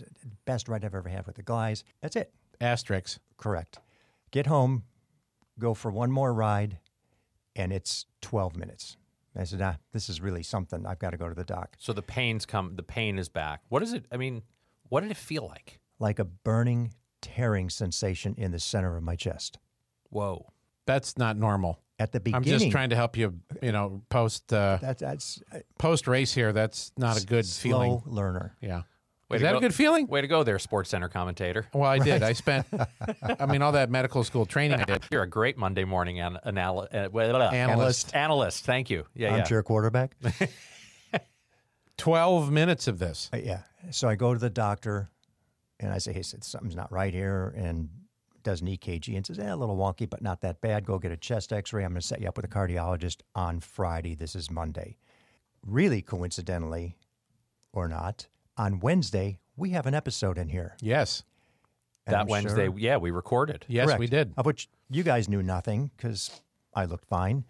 [0.46, 1.84] best ride I've ever had with the guys.
[2.02, 2.32] That's it.
[2.60, 3.20] Asterix.
[3.38, 3.80] Correct.
[4.32, 4.84] Get home,
[5.60, 6.80] go for one more ride,
[7.56, 8.98] and it's 12 minutes.
[9.38, 10.86] I said, ah, this is really something.
[10.86, 11.76] I've got to go to the doc.
[11.78, 12.76] So the pain's come.
[12.76, 13.62] The pain is back.
[13.68, 14.06] What is it?
[14.12, 14.44] I mean,
[14.88, 15.80] what did it feel like?
[16.00, 19.58] Like a burning, tearing sensation in the center of my chest.
[20.10, 20.54] Whoa.
[20.86, 21.82] That's not normal.
[22.00, 23.40] At the beginning, I'm just trying to help you.
[23.62, 26.52] You know, post uh, That, that's a post race here.
[26.52, 28.02] That's not a good slow feeling.
[28.06, 28.56] learner.
[28.62, 28.82] Yeah.
[29.30, 30.06] Way Is that go- a good feeling?
[30.08, 31.66] Way to go there, Sports Center commentator.
[31.74, 32.22] Well, I did.
[32.22, 32.68] I spent.
[33.40, 35.04] I mean, all that medical school training I did.
[35.12, 37.50] You're a great Monday morning an- anal- uh, blah, blah, blah.
[37.50, 38.16] Analyst.
[38.16, 38.66] Analyst.
[38.66, 39.06] Thank you.
[39.16, 39.36] Yeah, yeah.
[39.38, 40.16] Armchair quarterback.
[41.98, 43.30] Twelve minutes of this.
[43.34, 43.62] Uh, yeah.
[43.90, 45.10] So I go to the doctor
[45.80, 47.54] and I say, hey, said, something's not right here.
[47.58, 47.90] And
[48.44, 50.86] does an EKG and says, eh, a little wonky, but not that bad.
[50.86, 51.84] Go get a chest x ray.
[51.84, 54.14] I'm going to set you up with a cardiologist on Friday.
[54.14, 54.98] This is Monday.
[55.66, 56.96] Really coincidentally,
[57.74, 60.76] or not, on Wednesday, we have an episode in here.
[60.82, 61.24] Yes.
[62.08, 63.66] And that I'm Wednesday, sure- yeah, we recorded.
[63.68, 64.00] Yes, Correct.
[64.00, 64.34] we did.
[64.38, 66.42] Of which you guys knew nothing because
[66.74, 67.46] I looked fine.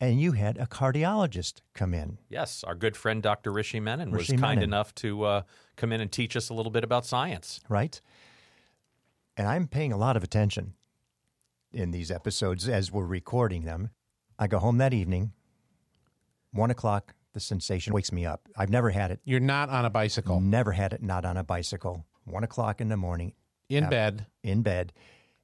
[0.00, 2.18] And you had a cardiologist come in.
[2.28, 3.52] Yes, our good friend Dr.
[3.52, 4.62] Rishi Menon was kind Menon.
[4.64, 5.42] enough to uh,
[5.76, 7.60] come in and teach us a little bit about science.
[7.68, 7.98] right?
[9.36, 10.74] And I'm paying a lot of attention
[11.72, 13.90] in these episodes as we're recording them.
[14.38, 15.32] I go home that evening,
[16.52, 18.48] one o'clock, the sensation wakes me up.
[18.56, 20.40] I've never had it, You're not on a bicycle.
[20.40, 22.06] never had it not on a bicycle.
[22.24, 23.34] One o'clock in the morning,
[23.68, 24.26] In bed.
[24.42, 24.92] in bed.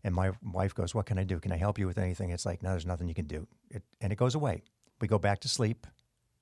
[0.02, 1.38] And my wife goes, What can I do?
[1.38, 2.30] Can I help you with anything?
[2.30, 3.46] It's like, No, there's nothing you can do.
[3.70, 4.62] It, and it goes away.
[5.00, 5.86] We go back to sleep.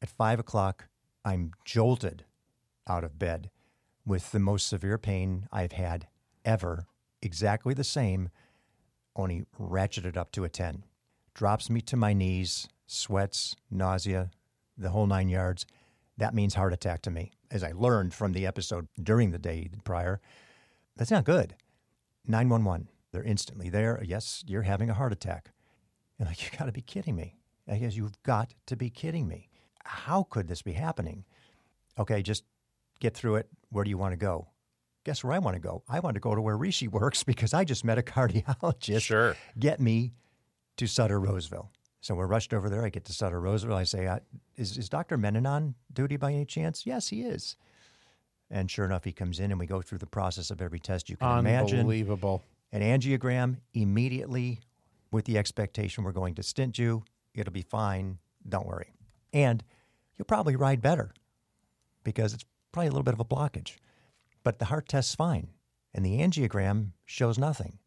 [0.00, 0.86] At five o'clock,
[1.24, 2.24] I'm jolted
[2.86, 3.50] out of bed
[4.06, 6.06] with the most severe pain I've had
[6.44, 6.86] ever.
[7.20, 8.28] Exactly the same,
[9.16, 10.84] only ratcheted up to a 10.
[11.34, 14.30] Drops me to my knees, sweats, nausea,
[14.78, 15.66] the whole nine yards.
[16.16, 19.68] That means heart attack to me, as I learned from the episode during the day
[19.84, 20.20] prior.
[20.96, 21.54] That's not good.
[22.26, 22.88] 911.
[23.12, 24.02] They're instantly there.
[24.04, 25.52] Yes, you're having a heart attack.
[26.18, 27.36] You're like, you got to be kidding me.
[27.68, 29.48] I guess you've got to be kidding me.
[29.84, 31.24] How could this be happening?
[31.98, 32.44] Okay, just
[33.00, 33.48] get through it.
[33.70, 34.48] Where do you want to go?
[35.04, 35.82] Guess where I want to go?
[35.88, 39.02] I want to go to where Rishi works because I just met a cardiologist.
[39.02, 39.36] Sure.
[39.58, 40.12] Get me
[40.76, 41.70] to Sutter Roseville.
[42.08, 42.86] So we're rushed over there.
[42.86, 43.76] I get to Sutter Roseville.
[43.76, 44.20] I say, uh,
[44.56, 45.18] is, is Dr.
[45.18, 46.86] Menon on duty by any chance?
[46.86, 47.54] Yes, he is.
[48.50, 51.10] And sure enough, he comes in and we go through the process of every test
[51.10, 51.80] you can imagine.
[51.80, 52.42] Unbelievable.
[52.72, 54.60] An angiogram immediately
[55.12, 57.02] with the expectation we're going to stent you.
[57.34, 58.16] It'll be fine.
[58.48, 58.94] Don't worry.
[59.34, 59.62] And
[60.16, 61.12] you'll probably ride better
[62.04, 63.76] because it's probably a little bit of a blockage.
[64.44, 65.48] But the heart test's fine.
[65.92, 67.80] And the angiogram shows nothing.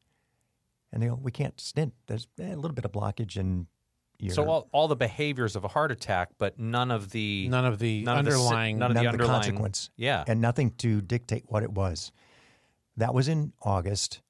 [0.94, 1.96] And they go, we can't stent.
[2.06, 3.66] There's a little bit of blockage and
[4.22, 7.66] you're, So all, all the behaviors of a heart attack, but none of the None
[7.66, 8.78] of the none of the underlying.
[8.80, 9.90] none of none the of the underlying consequence.
[9.98, 10.24] Yeah.
[10.28, 12.12] and nothing to dictate what it was.
[12.96, 14.22] That was in August,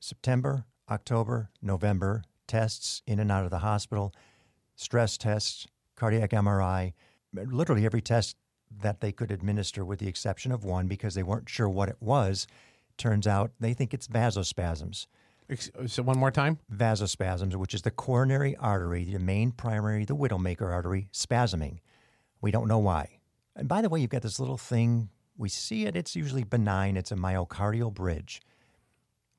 [0.00, 4.14] September, October, November, tests in and out of the hospital,
[4.76, 6.92] stress tests, cardiac MRI,
[7.32, 8.36] literally every test
[8.70, 11.96] that they could administer, with the exception of one because they weren't sure what it
[12.00, 12.46] was.
[12.96, 15.06] Turns out they think it's vasospasms.
[15.86, 16.58] So one more time.
[16.70, 21.78] Vasospasms, which is the coronary artery, the main primary, the widowmaker artery, spasming.
[22.40, 23.18] We don't know why.
[23.56, 25.08] And by the way, you've got this little thing.
[25.36, 25.96] We see it.
[25.96, 26.96] It's usually benign.
[26.96, 28.42] It's a myocardial bridge.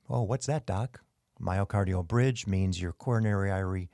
[0.10, 1.02] Oh, what's that, doc?
[1.40, 3.90] Myocardial bridge means your coronary artery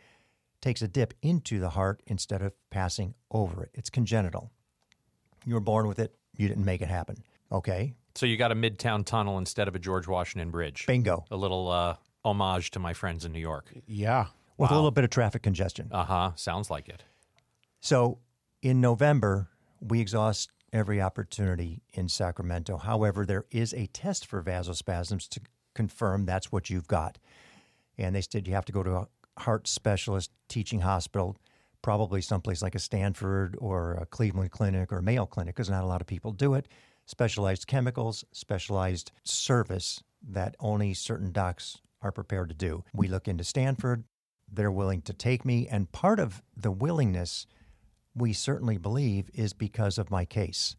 [0.62, 3.72] takes a dip into the heart instead of passing over it.
[3.74, 4.52] It's congenital.
[5.46, 6.16] You were born with it.
[6.38, 7.24] You didn't make it happen.
[7.52, 7.94] Okay.
[8.16, 10.86] So you got a Midtown tunnel instead of a George Washington Bridge.
[10.88, 11.26] Bingo.
[11.32, 13.72] A little uh, homage to my friends in New York.
[13.86, 14.28] Yeah.
[14.58, 15.90] With a little bit of traffic congestion.
[15.92, 16.32] Uh huh.
[16.36, 17.04] Sounds like it.
[17.82, 18.20] So
[18.62, 19.50] in November,
[19.82, 22.78] we exhaust every opportunity in Sacramento.
[22.78, 25.42] However, there is a test for vasospasms to
[25.74, 27.18] confirm that's what you've got.
[27.98, 31.36] And they said you have to go to a heart specialist teaching hospital,
[31.82, 35.88] probably someplace like a Stanford or a Cleveland Clinic or Mayo Clinic, because not a
[35.88, 36.68] lot of people do it.
[37.06, 42.84] Specialized chemicals, specialized service that only certain docs are prepared to do.
[42.94, 44.04] We look into Stanford.
[44.52, 45.68] They're willing to take me.
[45.68, 47.46] And part of the willingness
[48.16, 50.76] we certainly believe is because of my case.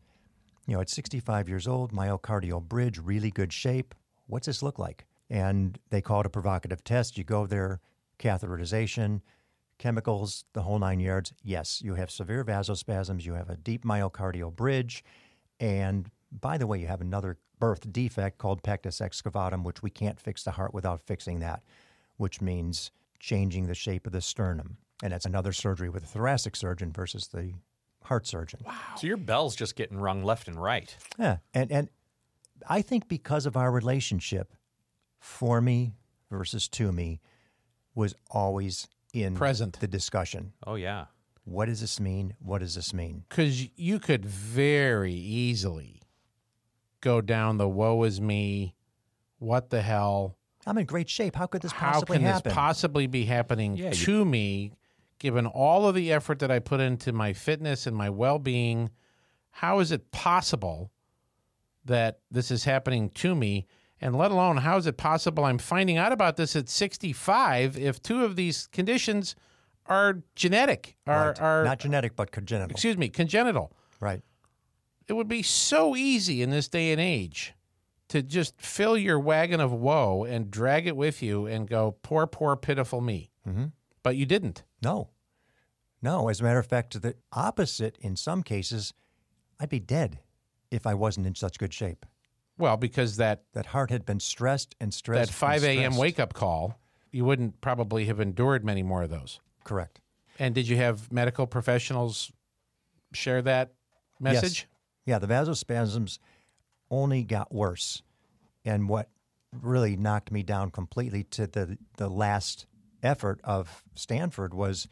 [0.66, 3.94] You know, at 65 years old, myocardial bridge, really good shape.
[4.26, 5.06] What's this look like?
[5.30, 7.18] And they call it a provocative test.
[7.18, 7.80] You go there,
[8.18, 9.20] catheterization,
[9.78, 11.32] chemicals, the whole nine yards.
[11.42, 15.04] Yes, you have severe vasospasms, you have a deep myocardial bridge,
[15.60, 20.20] and by the way, you have another birth defect called pectus excavatum, which we can't
[20.20, 21.62] fix the heart without fixing that,
[22.16, 24.76] which means changing the shape of the sternum.
[25.02, 27.52] And that's another surgery with a thoracic surgeon versus the
[28.04, 28.60] heart surgeon.
[28.64, 28.72] Wow.
[28.96, 30.96] So your bell's just getting rung left and right.
[31.18, 31.88] Yeah, and and
[32.68, 34.54] I think because of our relationship,
[35.18, 35.92] for me
[36.30, 37.20] versus to me,
[37.94, 39.80] was always in Present.
[39.80, 40.52] the discussion.
[40.66, 41.06] Oh yeah.
[41.44, 42.34] What does this mean?
[42.40, 43.24] What does this mean?
[43.28, 46.02] Because you could very easily
[47.06, 48.74] go down the woe is me,
[49.38, 51.36] what the hell, I'm in great shape.
[51.36, 52.42] How could this how possibly can happen?
[52.50, 54.72] this possibly be happening Yeah, you- to me,
[55.20, 58.90] given all of the effort that I put into my fitness and my well being?
[59.52, 60.90] How is it possible
[61.84, 63.66] that this is happening to me?
[64.00, 68.02] And let alone, how is it possible I'm finding out about this at 65 if
[68.02, 69.34] two of these conditions
[69.86, 71.40] are genetic, are, Right.
[71.40, 72.72] are Not genetic, but congenital.
[72.72, 73.72] excuse me, congenital?
[74.00, 74.20] Right.
[75.08, 77.54] It would be so easy in this day and age
[78.08, 82.26] to just fill your wagon of woe and drag it with you and go, poor,
[82.26, 83.30] poor, pitiful me.
[83.46, 83.66] Mm-hmm.
[84.02, 84.62] But you didn't.
[84.82, 85.10] No.
[86.02, 86.28] No.
[86.28, 88.94] As a matter of fact, the opposite in some cases,
[89.58, 90.20] I'd be dead
[90.70, 92.06] if I wasn't in such good shape.
[92.58, 95.30] Well, because that, That heart had been stressed and stressed.
[95.30, 95.96] that 5 a.m.
[95.96, 96.78] wake up call,
[97.10, 99.40] you wouldn't probably have endured many more of those.
[99.64, 100.00] Correct.
[100.38, 102.30] And did you have medical professionals
[103.12, 103.72] share that
[104.20, 104.68] message?
[105.06, 106.18] Yeah, the vasospasms
[106.90, 108.02] only got worse.
[108.64, 109.08] And what
[109.52, 112.66] really knocked me down completely to the, the last
[113.02, 114.88] effort of Stanford was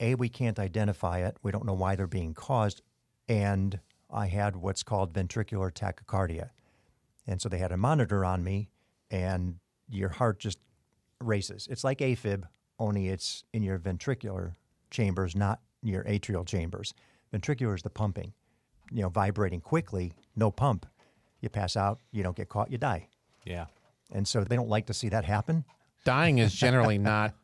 [0.00, 1.36] A, we can't identify it.
[1.42, 2.82] We don't know why they're being caused.
[3.28, 3.78] And
[4.10, 6.50] I had what's called ventricular tachycardia.
[7.26, 8.68] And so they had a monitor on me,
[9.10, 9.56] and
[9.88, 10.58] your heart just
[11.20, 11.66] races.
[11.70, 12.44] It's like AFib,
[12.78, 14.56] only it's in your ventricular
[14.90, 16.92] chambers, not your atrial chambers.
[17.32, 18.34] Ventricular is the pumping
[18.90, 20.86] you know, vibrating quickly, no pump.
[21.40, 23.08] You pass out, you don't get caught, you die.
[23.44, 23.66] Yeah.
[24.12, 25.64] And so they don't like to see that happen.
[26.04, 27.34] Dying is generally not.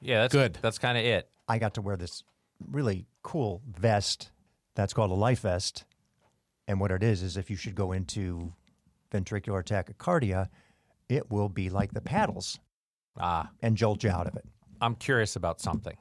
[0.00, 0.22] Yeah.
[0.22, 0.58] That's Good.
[0.62, 1.28] That's kind of it.
[1.48, 2.24] I got to wear this
[2.70, 4.30] really cool vest
[4.74, 5.84] that's called a life vest.
[6.68, 8.52] And what it is, is if you should go into
[9.12, 10.48] ventricular tachycardia,
[11.08, 12.58] it will be like the paddles
[13.18, 13.48] Ah.
[13.62, 14.44] and jolt you out of it.
[14.80, 15.96] I'm curious about something.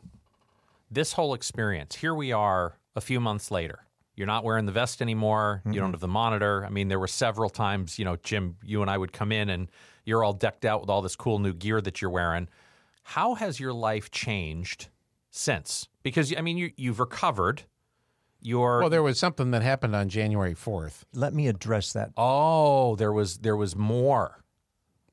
[0.92, 3.85] This whole experience, here we are a few months later.
[4.16, 5.62] You're not wearing the vest anymore.
[5.66, 6.66] You don't have the monitor.
[6.66, 9.50] I mean, there were several times, you know, Jim, you and I would come in
[9.50, 9.70] and
[10.06, 12.48] you're all decked out with all this cool new gear that you're wearing.
[13.04, 14.88] How has your life changed
[15.32, 15.88] since?
[16.02, 17.64] Because I mean, you you've recovered.
[18.42, 21.04] You're Well, there was something that happened on January 4th.
[21.14, 22.12] Let me address that.
[22.16, 24.44] oh, there was there was more.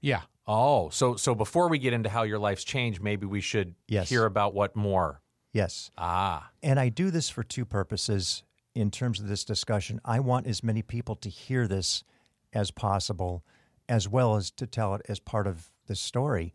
[0.01, 0.23] Yeah.
[0.47, 4.09] Oh, so so before we get into how your life's changed, maybe we should Yes.
[4.11, 5.21] hear about what more.
[5.53, 5.91] Yes.
[5.99, 8.43] Ah, And I do this for two purposes
[8.75, 10.01] in terms of this discussion.
[10.05, 12.05] I want as many people to hear this
[12.53, 13.45] as possible,
[13.89, 16.55] as well as to tell it as part of the story.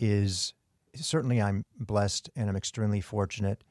[0.00, 0.54] Is
[0.94, 3.62] certainly I'm blessed and I'm extremely fortunate,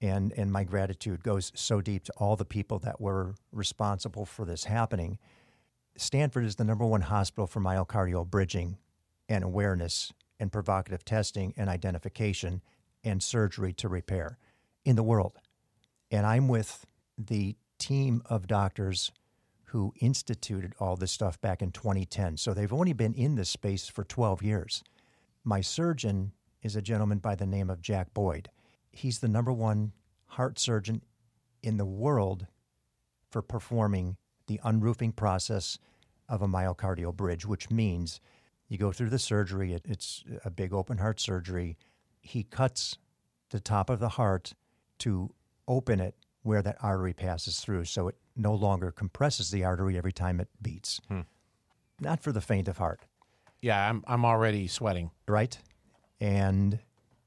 [0.00, 4.44] and and my gratitude goes so deep to all the people that were responsible for
[4.44, 5.18] this happening.
[5.96, 8.78] Stanford is the number one hospital for myocardial bridging
[9.28, 12.62] and awareness and provocative testing and identification
[13.02, 14.38] and surgery to repair
[14.84, 15.38] in the world.
[16.10, 19.12] And I'm with the team of doctors
[19.66, 22.38] who instituted all this stuff back in 2010.
[22.38, 24.82] So they've only been in this space for 12 years.
[25.44, 28.50] My surgeon is a gentleman by the name of Jack Boyd.
[28.90, 29.92] He's the number one
[30.26, 31.02] heart surgeon
[31.62, 32.46] in the world
[33.30, 34.16] for performing
[34.46, 35.78] the unroofing process
[36.28, 38.20] of a myocardial bridge, which means
[38.68, 41.76] you go through the surgery, it, it's a big open heart surgery.
[42.20, 42.98] He cuts
[43.50, 44.54] the top of the heart
[45.00, 45.30] to
[45.68, 50.12] open it where that artery passes through so it no longer compresses the artery every
[50.12, 51.00] time it beats.
[51.08, 51.20] Hmm.
[52.00, 53.06] Not for the faint of heart,
[53.60, 55.10] Yeah, I'm I'm already sweating.
[55.28, 55.56] right?
[56.20, 56.78] And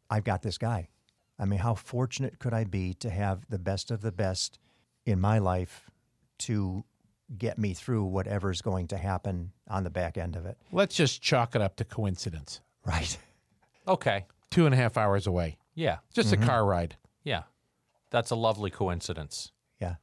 [0.10, 0.90] I've got this guy.
[1.40, 4.60] I mean, how fortunate could I be to have the best of the best
[5.06, 5.90] in my life
[6.40, 6.84] to
[7.38, 11.22] get me through whatever's going to happen on the back end of it, Let's just
[11.22, 12.60] chalk it up to coincidence.
[12.86, 13.18] right?
[13.88, 15.58] okay, Two and a half hours away.
[15.74, 16.46] yeah, Just a mm-hmm.
[16.48, 16.98] car ride.
[17.24, 17.44] yeah.
[18.12, 19.52] That's a lovely coincidence.
[19.80, 19.96] Yeah.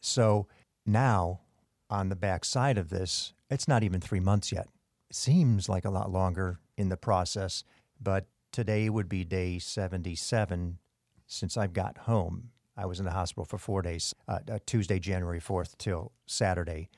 [0.00, 0.48] So
[0.84, 1.40] now,
[1.88, 4.68] on the back side of this, it's not even three months yet.
[5.10, 7.62] It seems like a lot longer in the process,
[8.00, 10.78] but today would be day 77
[11.26, 12.50] since I've got home.
[12.76, 16.88] I was in the hospital for four days, uh, uh, Tuesday, January 4th till Saturday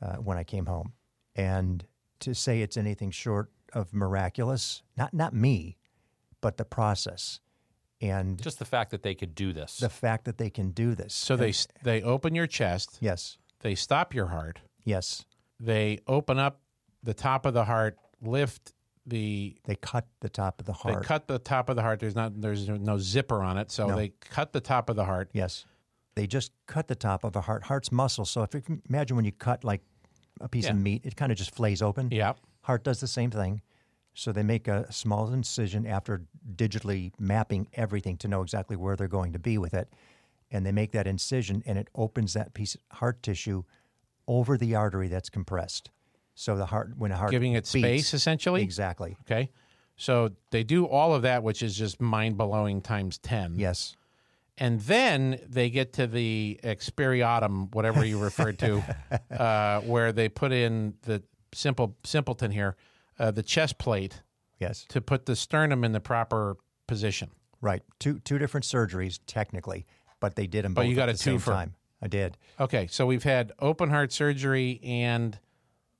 [0.00, 0.92] uh, when I came home.
[1.34, 1.84] And
[2.20, 5.76] to say it's anything short of miraculous, not, not me,
[6.40, 7.40] but the process
[8.00, 9.78] and Just the fact that they could do this.
[9.78, 11.14] the fact that they can do this.
[11.14, 15.24] So they they open your chest, yes, they stop your heart, yes.
[15.60, 16.60] they open up
[17.02, 18.72] the top of the heart, lift
[19.06, 21.02] the They cut the top of the heart.
[21.02, 21.98] they cut the top of the heart.
[21.98, 23.96] There's not there's no zipper on it, so No.
[23.96, 25.30] they cut the top of the heart.
[25.32, 25.64] yes.
[26.14, 27.62] They just cut the top of the heart.
[27.62, 28.24] Heart's muscle.
[28.24, 29.82] So if you imagine when you cut like
[30.40, 30.72] a piece Yeah.
[30.72, 32.10] of meat, it kind of just flays open.
[32.10, 32.32] Yeah.
[32.62, 33.62] Heart does the same thing.
[34.18, 36.22] So they make a small incision after
[36.56, 39.92] digitally mapping everything to know exactly where they're going to be with it.
[40.50, 43.62] And they make that incision and it opens that piece of heart tissue
[44.26, 45.90] over the artery that's compressed.
[46.34, 48.60] So the heart, when a heart Giving it beats- space essentially.
[48.60, 49.16] exactly.
[49.20, 49.50] Okay.
[49.94, 53.54] So they do all of that, which is just mind blowing times 10.
[53.56, 53.94] Yes,
[54.56, 58.82] And then they get to the experiatum, whatever you referred to,
[59.30, 61.22] uh, where they put in the
[61.54, 62.76] simple simpleton here,
[63.18, 64.22] uh, the chest plate
[64.58, 64.84] yes.
[64.88, 67.30] to put the sternum in the proper position.
[67.60, 67.82] Right.
[67.98, 69.86] Two two different surgeries technically,
[70.20, 71.52] but they did them But both you got at a the same twofer.
[71.52, 71.74] time.
[72.00, 72.38] I did.
[72.60, 75.36] Okay, so we've had open heart surgery and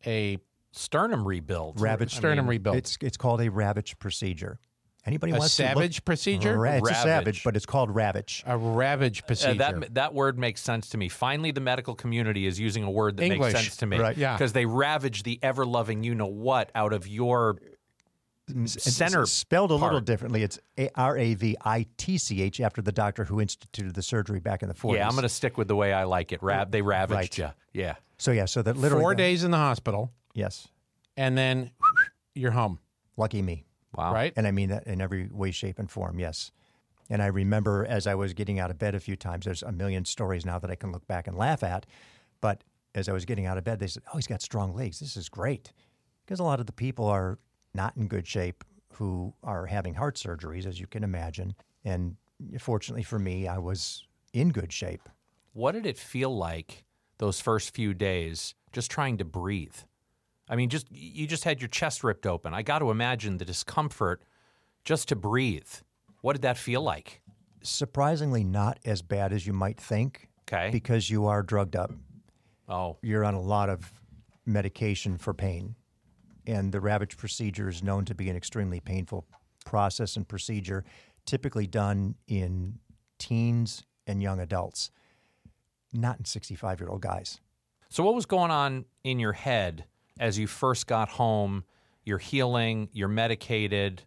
[0.07, 0.39] a
[0.71, 1.79] Sternum rebuild.
[1.79, 2.77] Ravitch sternum rebuild.
[2.77, 4.61] It's it's called a Ravitch procedure.
[5.09, 6.57] Anybody a wants savage to look, procedure?
[6.59, 8.45] Ra- It's a savage, but it's called Ravage.
[8.47, 9.59] A ravage Uh, procedure.
[9.59, 11.09] that that word makes sense to me.
[11.09, 13.53] Finally, the medical community is using a word that English.
[13.55, 13.99] makes sense to me.
[13.99, 14.17] Right.
[14.17, 14.35] Yeah.
[14.35, 17.59] Because they ravage the ever loving you know what out of your
[18.49, 20.43] It's center spelled a little differently.
[20.43, 20.59] It's
[20.95, 24.63] R A V I T C H after the doctor who instituted the surgery back
[24.63, 24.95] in the 40s.
[24.95, 26.43] Yeah, I'm going to stick with the way I like it.
[26.43, 27.39] Rab, they ravaged Right.
[27.39, 27.49] you.
[27.83, 27.97] Yeah.
[28.17, 30.69] So yeah, so that literally Four days in the hospital, Yes.
[31.17, 31.71] and then
[32.35, 32.79] you're home,
[33.17, 33.65] Lucky me.
[33.97, 34.13] Wow.
[34.13, 34.33] right?
[34.37, 36.53] And I mean that in every way, shape, and form, yes.
[37.11, 39.73] And I remember as I was getting out of bed a few times, there's a
[39.73, 41.87] million stories now that I can look back and laugh at.
[42.41, 45.01] But as I was getting out of bed, they said, Oh, he's got strong legs.
[45.01, 45.73] This is great.
[46.25, 47.39] Because a lot of the people are
[47.75, 51.55] not in good shape who are having heart surgeries, as you can imagine.
[51.85, 52.17] And
[52.59, 55.09] fortunately for me, I was in good shape.
[55.53, 56.85] What did it feel like
[57.19, 59.77] those first few days just trying to breathe?
[60.49, 62.55] I mean, just you just had your chest ripped open.
[62.55, 64.23] I got to imagine the discomfort
[64.85, 65.69] just to breathe.
[66.23, 67.21] What did that feel like?
[67.63, 70.71] Surprisingly, not as bad as you might think Okay.
[70.71, 71.93] because you are drugged up.
[72.69, 73.91] oh, you're on a lot of
[74.47, 75.75] medication for pain.
[76.47, 79.27] And the Ravitch procedure is known to be an extremely painful
[79.67, 80.85] process and procedure,
[81.27, 82.79] typically done in
[83.19, 84.91] teens and young adults,
[85.93, 87.41] not in 65 year old guys.
[87.91, 89.85] So, what was going on in your head
[90.19, 91.65] as you first got home?
[92.05, 94.03] You're healing, you're medicated.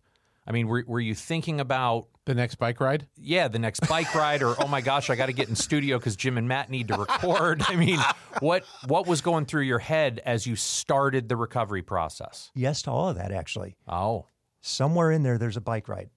[0.45, 3.07] I I mean, were, were you thinking about The next bike ride?
[3.15, 5.97] yeah, the next bike ride, or oh my gosh, I got to get in studio
[5.99, 7.61] because Jim and Matt need to record.
[7.67, 7.99] I mean,
[8.39, 12.49] what what was going through your head as you started the recovery process?
[12.55, 13.77] Yes to all of that, actually.
[13.87, 14.25] Oh,
[14.61, 16.09] Somewhere in there, there's a bike ride.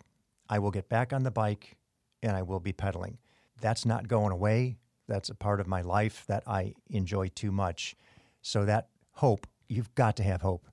[0.48, 1.76] I will get back on the bike
[2.22, 3.18] and I will be pedaling.
[3.60, 4.76] That's not going away.
[5.08, 7.94] That's a part of my life that I enjoy too much.
[8.42, 10.66] So that hope, you've got to have hope.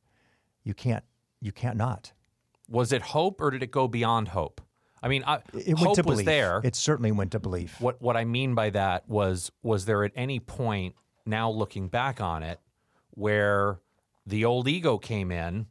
[0.64, 1.04] You can't,
[1.40, 2.14] you can't not.
[2.70, 4.62] was it hope or did it go beyond hope?
[5.04, 6.26] I mean, I, It went hope to was belief.
[6.28, 6.62] there.
[6.64, 7.82] It certainly went to belief.
[7.82, 10.94] what what I mean by that was was there at any point
[11.26, 12.60] now looking back on it
[13.12, 13.80] where
[14.28, 15.66] the old ego came in,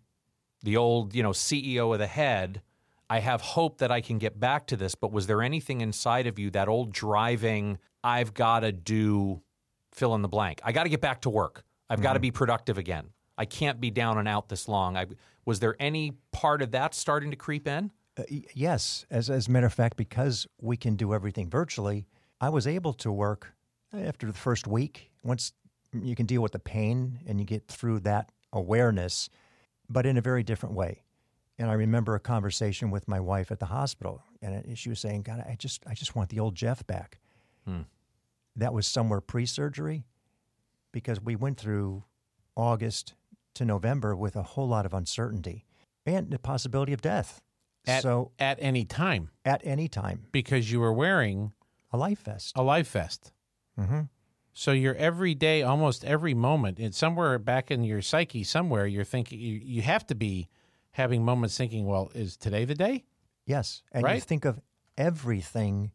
[0.63, 2.61] the old, you know, CEO of the head,
[3.09, 6.27] I have hope that I can get back to this, but was there anything inside
[6.27, 9.43] of you that old driving I've got to do
[9.93, 10.61] fill in the blank.
[10.65, 11.65] I got to get back to work.
[11.91, 12.23] I've got to mm-hmm.
[12.23, 13.09] be productive again.
[13.37, 14.97] I can't be down and out this long.
[14.97, 15.07] I,
[15.45, 17.91] was there any part of that starting to creep in?
[18.19, 18.23] Uh,
[18.55, 22.07] yes, as, as a matter of fact, because we can do everything virtually,
[22.41, 23.55] I was able to work
[23.93, 25.11] eh, after the first week.
[25.23, 25.53] Once
[25.93, 29.29] you can deal with the pain and you get through that awareness,
[29.89, 31.03] but in a very different way.
[31.59, 34.99] And I remember a conversation with my wife at the hospital, and uh, she was
[34.99, 37.19] saying, "God, I just, I just want the old Jeff back."
[37.67, 37.83] Hmm.
[38.57, 40.05] That was somewhere pre-surgery,
[40.93, 42.05] because we went through
[42.57, 43.15] August
[43.55, 45.65] to November with a whole lot of uncertainty
[46.07, 47.41] and the possibility of death.
[47.87, 51.53] At, so at any time at any time, because you were wearing
[51.93, 52.53] a life vest.
[52.57, 53.33] a life vest.
[53.79, 54.03] Mm-hmm.
[54.53, 59.05] So your every day, almost every moment, it's somewhere back in your psyche, somewhere you're
[59.05, 60.49] thinking you, you have to be
[60.93, 63.05] having moments thinking, well, is today the day?
[63.47, 64.23] Yes, and you Right?
[64.23, 64.61] think of
[64.99, 65.91] everything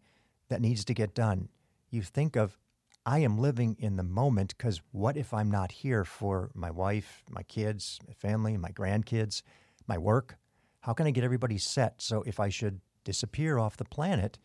[0.50, 1.50] that needs to get done.
[1.90, 2.58] You think of,
[3.06, 7.24] I am living in the moment because what if I'm not here for my wife,
[7.30, 9.44] my kids, my family, my grandkids,
[9.88, 10.38] my work?
[10.80, 14.40] How can I get everybody set so if I should disappear off the planet,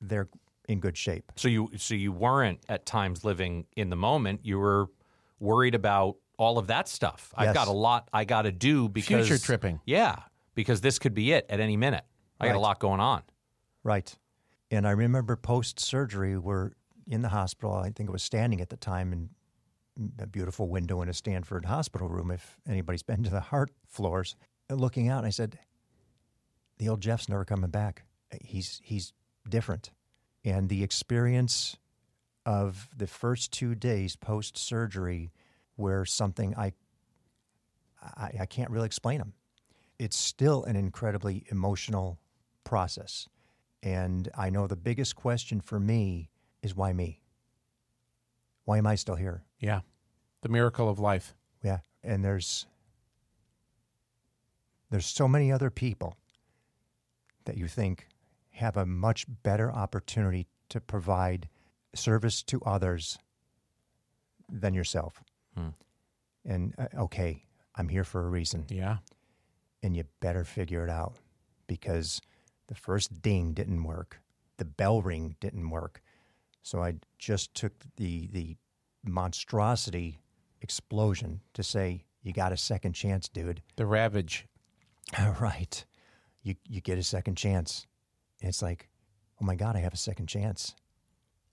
[0.00, 0.28] they're
[0.68, 1.32] in good shape?
[1.36, 4.40] So you so you weren't at times living in the moment.
[4.44, 4.86] You were
[5.38, 7.34] worried about all of that stuff.
[7.36, 9.80] I've got a lot I got to do because Future tripping.
[9.84, 10.16] Yeah,
[10.54, 12.04] because this could be it at any minute.
[12.40, 13.22] I got a lot going on.
[13.82, 14.14] Right.
[14.70, 16.70] And I remember post surgery, we're
[17.06, 17.74] in the hospital.
[17.74, 19.30] I think it was standing at the time in
[20.18, 24.36] a beautiful window in a Stanford hospital room, if anybody's been to the heart floors,
[24.70, 25.18] looking out.
[25.18, 25.58] And I said,
[26.78, 28.04] The old Jeff's never coming back.
[28.42, 29.12] He's, he's
[29.48, 29.90] different.
[30.44, 31.76] And the experience
[32.46, 35.32] of the first two days post surgery
[35.76, 36.72] were something I,
[38.02, 39.34] I, I can't really explain them.
[39.98, 42.18] It's still an incredibly emotional
[42.64, 43.28] process.
[43.82, 46.30] And I know the biggest question for me
[46.62, 47.20] is why me?
[48.64, 49.42] Why am I still here?
[49.58, 49.80] Yeah.
[50.42, 51.34] The miracle of life.
[51.62, 51.78] Yeah.
[52.02, 52.66] And there's
[54.90, 56.16] there's so many other people
[57.44, 58.06] that you think
[58.50, 61.48] have a much better opportunity to provide
[61.94, 63.18] service to others
[64.50, 65.22] than yourself.
[65.56, 65.68] Hmm.
[66.44, 67.44] And uh, okay,
[67.76, 68.66] I'm here for a reason.
[68.68, 68.98] Yeah.
[69.82, 71.14] and you better figure it out
[71.66, 72.20] because
[72.66, 74.20] the first ding didn't work.
[74.58, 76.02] The bell ring didn't work.
[76.62, 78.56] So I just took the the
[79.04, 80.20] monstrosity
[80.60, 83.62] explosion to say, you got a second chance, dude.
[83.76, 84.46] The ravage.
[85.18, 85.84] All right.
[86.42, 87.86] You you get a second chance.
[88.40, 88.88] And it's like,
[89.40, 90.74] oh my God, I have a second chance.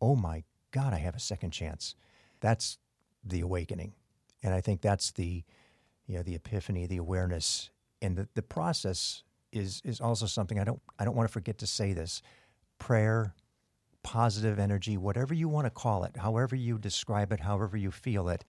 [0.02, 1.96] Oh my God, I have a second chance.
[2.40, 2.78] That's
[3.24, 3.94] the awakening.
[4.44, 5.44] And I think that's the
[6.06, 7.70] you know, the epiphany, the awareness.
[8.02, 11.58] And the, the process is is also something I don't I don't want to forget
[11.60, 12.22] to say this.
[12.80, 13.34] Prayer,
[14.08, 18.30] positive energy, whatever you want to call it, however you describe it, however you feel
[18.30, 18.46] it,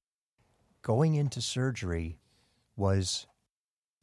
[0.82, 2.16] going into surgery
[2.76, 3.26] was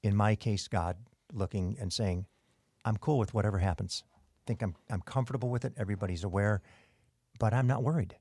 [0.04, 0.98] in my case, God
[1.32, 2.26] looking and saying,
[2.84, 4.04] I'm cool with whatever happens.
[4.46, 5.72] think I'm, I'm comfortable with it.
[5.78, 6.62] Everybody's aware,
[7.40, 8.18] but I'm not worried.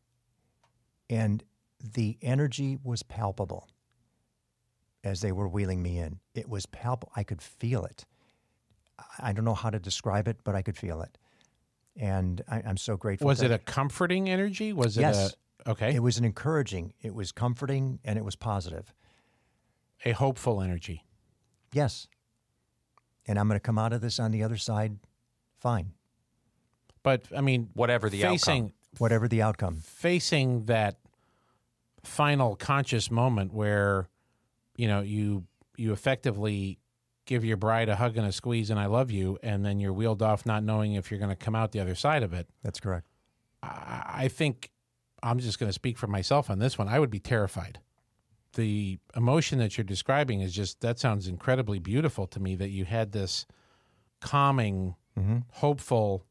[1.10, 1.42] And
[1.82, 3.68] the energy was palpable
[5.02, 6.20] as they were wheeling me in.
[6.36, 7.12] It was palpable.
[7.16, 8.06] I could feel it.
[8.96, 11.18] I I don't know how to describe it, but I could feel it.
[11.96, 13.26] And I, I'm so grateful.
[13.28, 14.72] Was it a comforting energy?
[14.72, 15.34] Was it Yes.
[15.66, 15.94] a okay?
[15.94, 16.92] It was an encouraging.
[17.00, 18.92] It was comforting, and it was positive.
[20.04, 21.06] a hopeful energy.
[21.72, 22.08] Yes.
[23.26, 24.98] And I'm going to come out of this on the other side
[25.56, 25.92] fine,
[27.02, 28.72] But I mean, Whatever the facing outcome.
[28.98, 29.76] whatever the outcome.
[29.76, 30.98] facing that
[32.02, 34.08] final conscious moment where
[34.76, 35.44] you know you
[35.78, 36.78] you effectively
[37.26, 39.92] give your bride a hug and a squeeze and I love you, and then you're
[39.92, 42.48] wheeled off, not knowing if you're going to come out the other side of it.
[42.62, 43.06] That's correct.
[43.62, 44.70] I, I think
[45.22, 46.88] I'm just going to speak for myself on this one.
[46.88, 47.80] I would be terrified.
[48.54, 52.54] The emotion that you're describing is just that sounds incredibly beautiful to me.
[52.54, 53.46] That you had this
[54.20, 55.38] calming, mm-hmm.
[55.50, 56.24] hopeful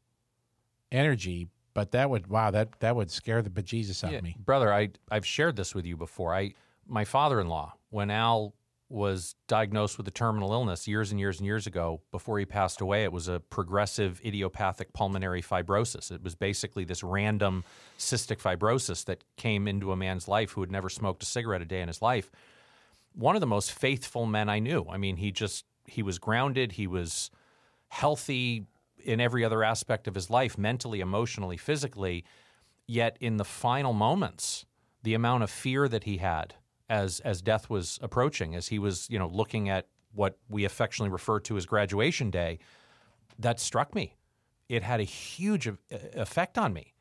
[0.90, 1.48] energy.
[1.74, 4.36] But that would wow that that would scare the bejesus out Yeah, of me.
[4.38, 4.72] brother.
[4.72, 6.32] I I've shared this with you before.
[6.34, 6.54] I
[6.86, 8.54] my father-in-law when Al
[8.88, 12.02] was diagnosed with a terminal illness years and years and years ago.
[12.10, 16.10] Before he passed away it was a progressive idiopathic pulmonary fibrosis.
[16.10, 17.64] It was basically this random
[17.98, 21.64] cystic fibrosis that came into a man's life who had never smoked a cigarette a
[21.64, 22.30] day in his life.
[23.14, 24.86] One of the most faithful men i knew.
[24.90, 27.30] I mean he just he was grounded he was
[27.88, 28.66] healthy
[29.02, 32.24] in every other aspect of his life mentally emotionally physically.
[32.86, 34.66] Yet in the final moments
[35.02, 36.54] the amount of fear that he had
[36.88, 41.10] as as death was approaching as he was you know looking at what we affectionately
[41.10, 42.58] refer to as graduation day
[43.38, 44.14] that struck me.
[44.68, 46.94] It had a huge effect on me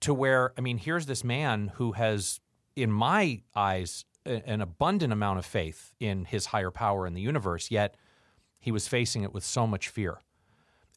[0.00, 2.40] to where i mean here's this man who has
[2.76, 7.70] in my eyes an abundant amount of faith in his higher power in the universe
[7.70, 7.96] yet
[8.64, 10.22] he was facing it with so much fear.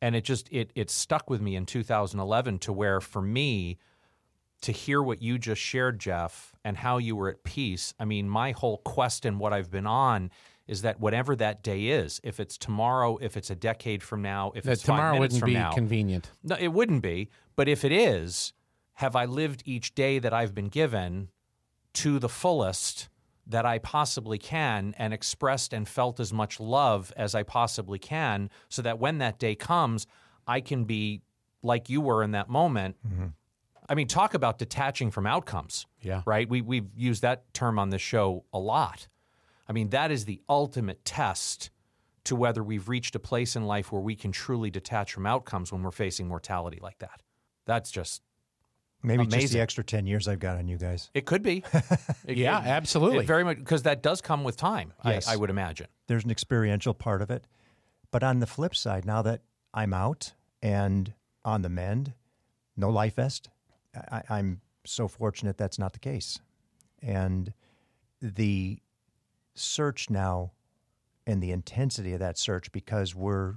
[0.02, 3.78] And it just it it stuck with me in 2011 to where for me
[4.62, 8.28] to hear what you just shared Jeff and how you were at peace I mean
[8.30, 10.32] my whole quest and what I've been on
[10.68, 14.52] is that whatever that day is if it's tomorrow if it's a decade from now
[14.56, 16.32] if That it's five tomorrow minutes wouldn't from be now convenient.
[16.44, 17.30] no, it wouldn't be.
[17.56, 18.54] But if it is,
[18.94, 21.30] have I lived each day that I've been given
[21.94, 23.10] to the fullest
[23.50, 28.50] that I possibly can and expressed and felt as much love as I possibly can
[28.70, 30.06] so that when that day comes,
[30.46, 31.22] I can be
[31.64, 32.98] like you were in that moment.
[33.08, 33.28] Mm-hmm.
[33.90, 36.22] I mean, talk about detaching from outcomes Yeah.
[36.26, 36.48] right?
[36.50, 39.08] We we've used that term on this show a lot.
[39.70, 41.70] I mean, that is the ultimate test
[42.26, 45.72] to whether we've reached a place in life where we can truly detach from outcomes
[45.72, 47.22] when we're facing mortality like that.
[47.66, 48.22] That's just
[49.04, 51.10] Maybe just the extra 10 years I've got on you guys.
[51.14, 51.64] it could be.
[52.26, 53.20] It- Yeah, it- absolutely.
[53.20, 54.92] it very much because that does come with time.
[55.06, 55.28] Yes.
[55.28, 55.88] I, I would imagine.
[56.08, 57.46] There's an experiential part of it.
[58.12, 59.42] But on the flip side, now that
[59.74, 61.14] I'm out and
[61.46, 62.14] on the mend,
[62.76, 63.50] no life vest,
[64.12, 66.40] I, I'm so fortunate that's not the case.
[67.02, 67.54] And
[68.22, 68.80] the
[69.56, 70.52] search now
[71.26, 73.56] and the intensity of that search, because we're,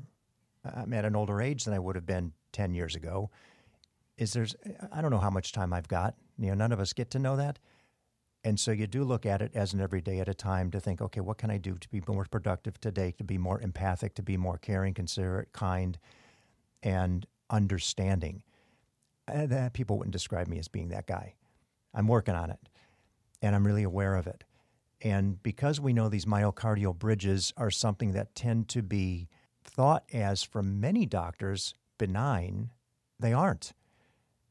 [0.64, 3.30] I'm at an older age than I would have been 10 years ago,
[4.18, 4.54] is there's,
[4.92, 6.14] I don't know how much time I've got.
[6.38, 7.58] You know, none of us get to know that.
[8.42, 10.80] And so you do look at it as an every day at a time to
[10.80, 14.14] think, okay, what can I do to be more productive today, to be more empathic,
[14.14, 15.98] to be more caring, considerate, kind,
[16.82, 18.42] and understanding.
[19.32, 21.34] Uh, that people wouldn't describe me as being that guy.
[21.94, 22.68] I'm working on it,
[23.42, 24.44] and I'm really aware of it.
[25.02, 29.28] And because we know these myocardial bridges are something that tend to be
[29.64, 32.70] thought as, from many doctors, benign,
[33.18, 33.72] they aren't.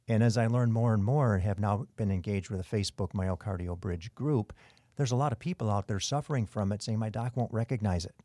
[0.08, 3.12] And as I learn more and more and have now been engaged with a Facebook
[3.12, 4.54] myocardial bridge group,
[4.96, 8.06] there's a lot of people out there suffering from it saying, my doc won't recognize
[8.06, 8.16] it.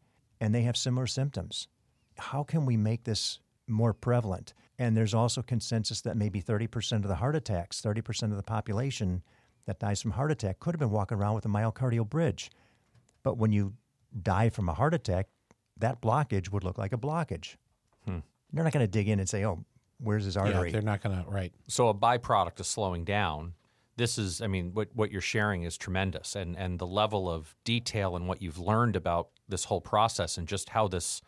[0.40, 1.68] And they have similar symptoms.
[2.16, 3.38] How can we make this
[3.68, 4.54] more prevalent?
[4.78, 9.22] And there's also consensus that maybe 30% of the heart attacks, 30% of the population
[9.66, 12.50] that dies from heart attack could have been walking around with a myocardial bridge.
[13.22, 13.74] But when you
[14.20, 15.28] die from a heart attack,
[15.78, 17.56] that blockage would look like a blockage.
[18.04, 18.18] Hmm.
[18.52, 19.64] They're not going to dig in and say, oh,
[19.98, 20.70] where's his Yeah, artery?
[20.72, 21.52] they're not going to right.
[21.68, 23.54] So a byproduct of slowing down.
[23.96, 27.54] This is, I mean, what what you're sharing is tremendous, and and the level of
[27.64, 31.22] detail and what you've learned about this whole process and just how this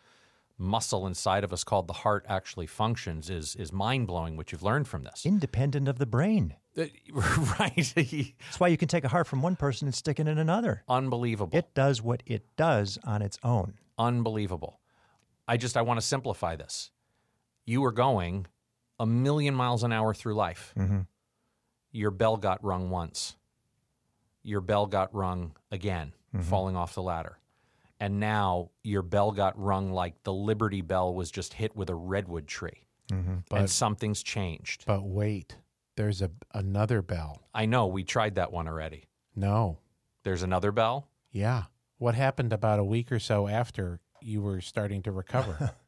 [0.57, 4.35] muscle inside of us called the heart actually functions is is mind blowing.
[4.37, 6.55] What you've learned from this, independent of the brain.
[6.77, 6.85] Uh,
[7.59, 7.93] right?
[7.95, 10.83] That's why you can take a heart from one person and stick it in another.
[10.87, 11.57] Unbelievable.
[11.57, 13.75] It does what it does on its own.
[13.97, 14.79] unbelievable.
[15.47, 16.91] I just I want to simplify this.
[17.65, 18.47] You were going
[18.99, 20.73] a million miles an hour through life.
[21.91, 23.35] Your bell got rung once.
[24.43, 27.37] Your bell got rung again, falling off the ladder.
[27.99, 31.95] And now your bell got rung like the Liberty Bell was just hit with a
[31.95, 32.83] redwood tree.
[33.11, 33.29] Mm-hmm.
[33.31, 34.83] and But something's changed.
[34.85, 35.55] but wait,
[35.95, 37.41] there's a another bell.
[37.55, 39.07] I know we tried that one already.
[39.35, 39.79] No.
[40.23, 41.07] There's another bell.
[41.31, 41.63] Yeah.
[41.97, 45.71] What happened about a week or so after you were starting to recover?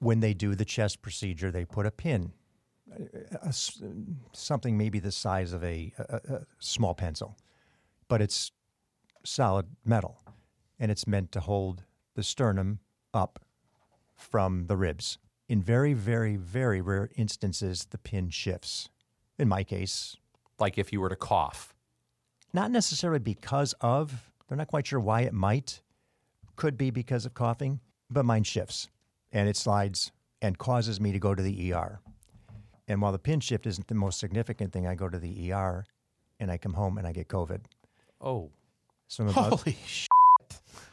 [0.00, 2.30] When they do the chest procedure, they put a pin,
[2.92, 3.82] a- a s-
[4.32, 7.36] something maybe the size of a, a, a small pencil,
[8.06, 8.52] but it's
[9.24, 10.20] solid metal,
[10.78, 12.78] and it's meant to hold the sternum
[13.14, 13.40] up
[14.14, 15.18] from the ribs.
[15.48, 18.88] In very, very, very rare instances, the pin shifts.
[19.38, 20.16] In my case,
[20.58, 21.74] Like if you were to cough.
[22.52, 25.80] not necessarily because of, they're not quite sure why it might,
[26.56, 28.88] could be because of coughing, but mine shifts
[29.32, 30.10] and it slides
[30.42, 32.00] and causes me to go to the ER.
[32.88, 35.84] And while the pin shift isn't the most significant thing, I go to the ER
[36.40, 37.60] and I come home and I get COVID.
[38.20, 38.50] Oh,
[39.06, 40.06] So I'm about Holy sh!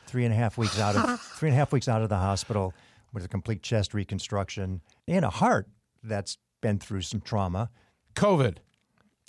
[0.06, 2.18] Three and a half weeks out of three and a half weeks out of the
[2.18, 2.74] hospital
[3.14, 5.68] with a complete chest reconstruction and a heart
[6.04, 7.70] that's been through some trauma.
[8.16, 8.58] COVID.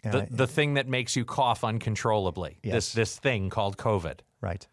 [0.05, 2.59] And The, I- the thing that makes you cough uncontrollably.
[2.63, 4.21] This this thing called COVID.
[4.41, 4.67] right.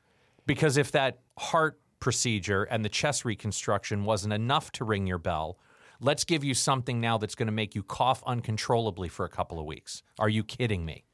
[0.46, 5.58] Because if that heart procedure and the chest reconstruction wasn't enough to ring your bell,
[6.02, 9.58] let's give you something now that's going to make you cough uncontrollably for a couple
[9.58, 10.04] of weeks.
[10.20, 11.06] Are you kidding me?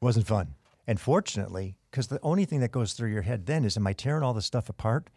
[0.00, 0.54] wasn't fun.
[0.86, 3.92] And fortunately, because the only thing that goes through your head then is, am I
[3.92, 5.10] tearing all this stuff apart?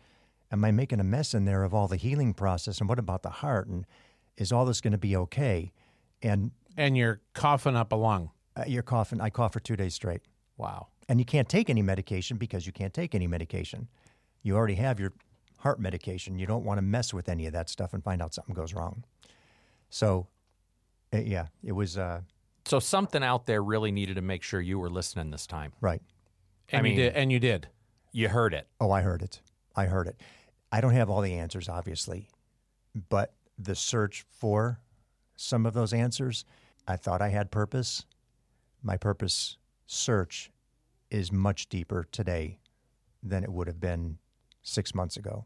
[0.52, 2.80] Am I making a mess in there of all the healing process?
[2.80, 3.68] And what about the heart?
[3.68, 3.86] And
[4.38, 5.72] is all this going to be okay?
[6.24, 8.32] And And you're coughing up a lung.
[8.56, 9.22] uh, you're coughing.
[9.22, 10.22] I coughed for two days straight.
[10.58, 10.88] Wow.
[11.08, 13.88] And you can't take any medication because you can't take any medication.
[14.42, 15.14] You already have your
[15.60, 16.40] heart medication.
[16.40, 18.74] You don't want to mess with any of that stuff and find out something goes
[18.74, 19.04] wrong.
[19.90, 20.28] So,
[21.14, 22.22] uh, yeah, it was uh,
[22.70, 25.74] So something out there really needed to make sure you were listening this time.
[25.82, 26.04] right.
[26.72, 27.68] And mean- you did and you did.
[28.12, 28.68] You heard it.
[28.80, 29.42] Oh, I heard it.
[29.76, 30.22] I heard it.
[30.72, 32.30] I don't have all the answers, obviously,
[33.10, 34.82] but the search for
[35.36, 36.46] some of those answers,
[36.88, 38.06] I thought I had purpose.
[38.84, 39.58] My purpose
[39.88, 40.52] search
[41.10, 42.60] is much deeper today
[43.24, 44.20] than it would have been
[44.62, 45.44] six months ago.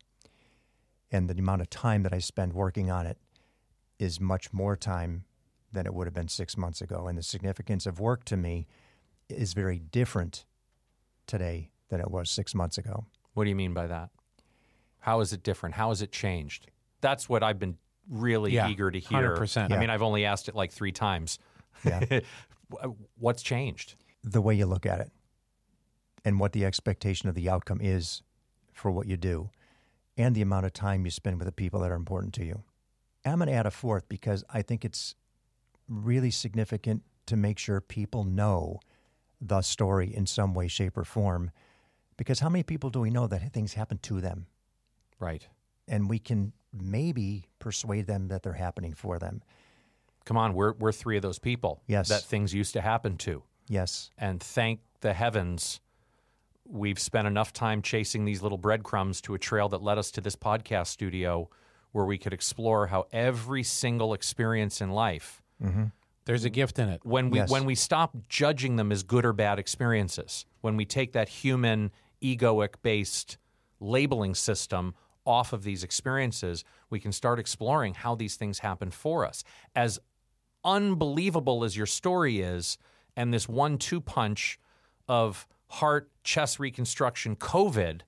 [1.10, 3.18] And the amount of time that I spend working on it
[3.98, 5.24] is much more time
[5.74, 7.08] than it would have been six months ago.
[7.08, 8.68] And the significance of work to me
[9.30, 10.46] is very different
[11.28, 13.06] today than it was six months ago.
[13.34, 14.10] What do you mean by that?
[15.00, 15.76] How is it different?
[15.76, 16.68] How has it changed?
[17.02, 17.78] That's what I've been
[18.10, 19.36] really Yeah, eager to hear.
[19.36, 19.72] 100%.
[19.72, 19.80] I Yeah.
[19.80, 21.40] mean, I've only asked it like three times.
[21.84, 22.20] Yeah.
[23.18, 23.96] What's changed?
[24.26, 25.12] the way you look at it
[26.24, 28.22] and what the expectation of the outcome is
[28.72, 29.50] for what you do
[30.16, 32.64] and the amount of time you spend with the people that are important to you.
[33.26, 35.14] I'm going to add a fourth because I think it's
[35.88, 38.80] really significant to make sure people know
[39.40, 41.52] the story in some way, shape, or form.
[42.18, 44.48] Because how many people do we know that things happen to them?
[45.20, 45.48] Right.
[45.88, 49.42] And we can maybe persuade them that they're happening for them.
[50.26, 52.08] Come on, we're we're three of those people Yes.
[52.10, 53.44] that things used to happen to.
[53.68, 54.10] Yes.
[54.18, 55.82] And thank the heavens
[56.66, 60.22] we've spent enough time chasing these little breadcrumbs to a trail that led us to
[60.22, 61.50] this podcast studio
[61.92, 65.86] where we could explore how every single experience in life Mm-hmm.
[66.26, 67.02] There's a gift in it.
[67.04, 67.50] when we Yes.
[67.50, 71.92] when we stop judging them as good or bad experiences, when we take that human
[72.22, 73.38] egoic based
[73.80, 74.96] labeling system
[75.26, 79.44] off of these experiences, we can start exploring how these things happen for us.
[79.76, 80.00] As
[80.64, 82.78] unbelievable as your story is,
[83.16, 84.60] and this one two punch
[85.08, 88.02] of heart chest reconstruction COVID,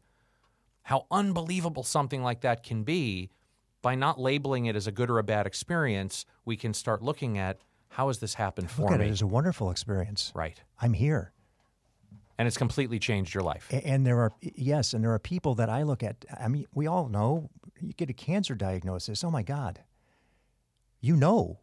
[0.84, 3.30] how unbelievable something like that can be.
[3.86, 7.38] By not labeling it as a good or a bad experience, we can start looking
[7.38, 7.59] at
[7.89, 9.05] how has this happened for Look at me?
[9.05, 10.31] it as a wonderful experience.
[10.33, 10.59] right.
[10.81, 11.33] I'm here.
[12.39, 13.69] And it's completely changed your life.
[13.71, 16.25] And there are yes, and there are people that I look at.
[16.36, 19.23] I mean, we all know you get a cancer diagnosis.
[19.23, 19.83] Oh my God,
[20.99, 21.59] you know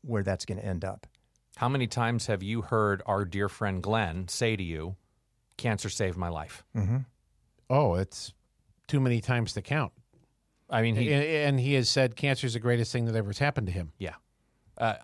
[0.00, 1.06] where that's going to end up.
[1.56, 4.96] How many times have you heard our dear friend Glenn say to you,
[5.58, 6.64] cancer saved my life?
[6.74, 7.00] Mm-hmm.
[7.68, 8.32] Oh, it's
[8.86, 9.92] too many times to count.
[10.70, 13.28] I mean, he, and, and he has said cancer is the greatest thing that ever
[13.30, 13.92] has happened to him.
[13.98, 14.14] yeah.
[14.76, 14.94] Uh,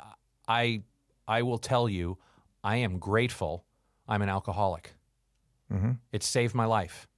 [0.46, 0.82] I,
[1.26, 2.18] I will tell you,
[2.62, 3.64] I am grateful
[4.06, 4.94] I'm an alcoholic.
[6.12, 7.08] It saved my life.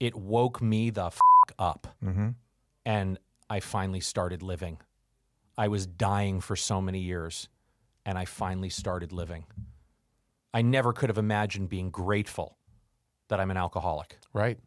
[0.00, 1.18] It woke me the f-
[1.58, 1.86] up.
[2.86, 3.18] And
[3.50, 4.78] I finally started living.
[5.58, 7.48] I was dying for so many years,
[8.06, 9.44] and I finally started living.
[10.54, 12.56] I never could have imagined being grateful
[13.28, 14.18] that I'm an alcoholic.
[14.32, 14.58] Right.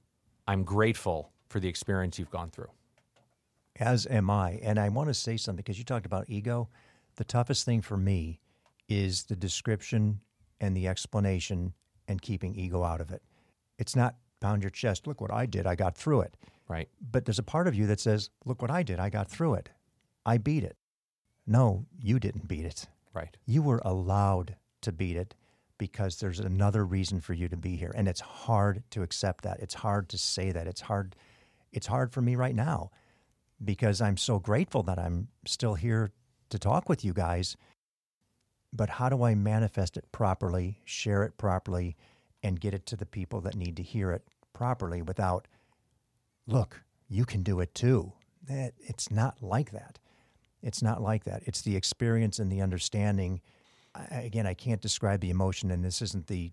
[0.48, 2.70] I'm grateful for the experience you've gone through.
[3.80, 4.60] As am I.
[4.62, 6.70] And I want to say something because you talked about ego.
[7.16, 8.40] The toughest thing for me
[8.88, 10.20] is the description
[10.60, 11.74] and the explanation
[12.08, 13.22] and keeping ego out of it.
[13.78, 15.08] It's not pound your chest.
[15.08, 15.66] Look what I did.
[15.66, 16.36] I got through it.
[16.68, 16.90] Right.
[17.12, 19.00] But there's a part of you that says, look what I did.
[19.00, 19.70] I got through it.
[20.26, 20.76] I beat it.
[21.48, 22.88] No, you didn't beat it.
[23.14, 23.36] Right.
[23.46, 25.36] You were allowed to beat it
[25.78, 27.92] because there's another reason for you to be here.
[27.96, 29.60] And it's hard to accept that.
[29.62, 30.68] It's hard to say that.
[30.68, 31.16] It's hard
[31.72, 32.90] it's hard for me right now
[33.64, 36.12] because I'm so grateful that I'm still here
[36.50, 37.58] to talk with you guys.
[38.72, 41.96] But how do I manifest it properly, share it properly,
[42.44, 45.48] and get it to the people that need to hear it properly without,
[46.48, 48.14] look, you can do it too?
[48.48, 50.00] It's not like that.
[50.62, 51.44] It's not like that.
[51.46, 53.42] It's the experience and the understanding.
[54.12, 56.52] Again, I can't describe the emotion, and this isn't the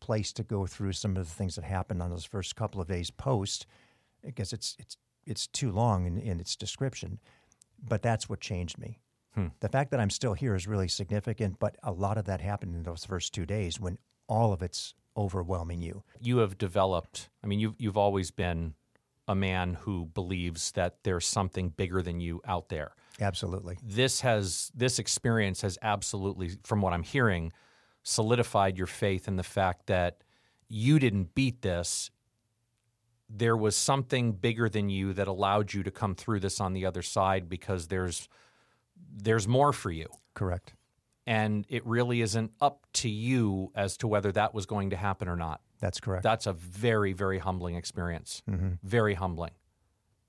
[0.00, 2.88] place to go through some of the things that happened on those first couple of
[2.88, 3.66] days post,
[4.24, 7.18] because it's it's it's too long in, in its description.
[7.82, 9.00] But that's what changed me.
[9.34, 9.48] Hmm.
[9.60, 12.74] The fact that I'm still here is really significant, but a lot of that happened
[12.74, 13.98] in those first two days when
[14.28, 16.02] all of it's overwhelming you.
[16.20, 18.74] You have developed, I mean, you've, you've always been
[19.28, 22.92] a man who believes that there's something bigger than you out there.
[23.20, 23.78] Absolutely.
[23.82, 27.52] This has this experience has absolutely, from what I'm hearing,
[28.02, 30.18] solidified your faith in the fact that
[30.68, 32.10] you didn't beat this.
[33.34, 36.84] There was something bigger than you that allowed you to come through this on the
[36.84, 38.28] other side because there's
[39.14, 40.08] there's more for you.
[40.34, 40.74] Correct.
[41.26, 45.28] And it really isn't up to you as to whether that was going to happen
[45.28, 45.60] or not.
[45.80, 46.22] That's correct.
[46.22, 48.42] That's a very, very humbling experience.
[48.48, 48.72] Mm-hmm.
[48.82, 49.52] Very humbling.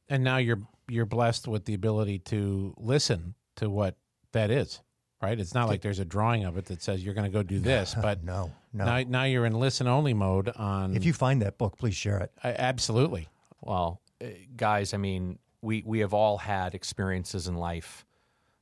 [0.10, 3.96] And now you're you're blessed with the ability to listen to what
[4.34, 4.82] that is,
[5.22, 5.40] right?
[5.40, 7.60] It's not like there's a drawing of it that says you're going to go do
[7.60, 8.86] this, but no, no.
[8.86, 10.96] now now you're in listen only mode on.
[10.96, 12.32] if you find that book, please share it.
[12.44, 13.30] I- absolutely,
[13.62, 18.06] Well, uh, guys, I mean, we, we have all had experiences in life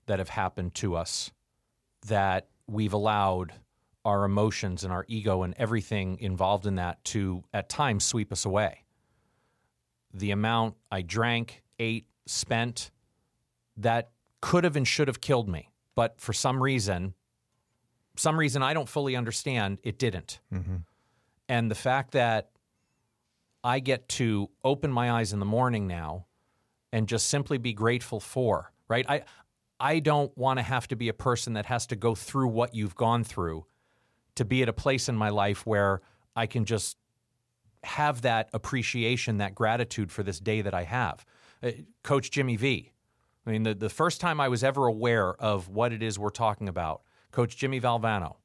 [0.05, 1.31] that have happened to us
[2.07, 3.53] that we've allowed
[4.03, 8.45] our emotions and our ego and everything involved in that to at times sweep us
[8.45, 8.83] away.
[10.13, 12.91] The amount I drank, ate, spent,
[13.77, 14.09] that
[14.41, 15.69] could have and should have killed me.
[15.95, 17.13] But for some reason,
[18.21, 20.39] some reason I don't fully understand, it didn't.
[21.49, 22.51] And the fact that
[23.63, 26.25] I get to open my eyes in the morning now
[26.93, 29.05] and just simply be grateful for, right?
[29.09, 29.23] I
[29.79, 32.75] I don't want to have to be a person that has to go through what
[32.75, 33.65] you've gone through
[34.35, 36.01] to be at a place in my life where
[36.35, 36.97] I can just
[37.83, 41.25] have that appreciation, that gratitude for this day that I have.
[41.63, 41.71] Uh,
[42.03, 42.91] Coach Jimmy V.
[43.45, 46.29] I mean, the, the first time I was ever aware of what it is we're
[46.29, 47.01] talking about,
[47.31, 48.35] Coach Jimmy Valvano.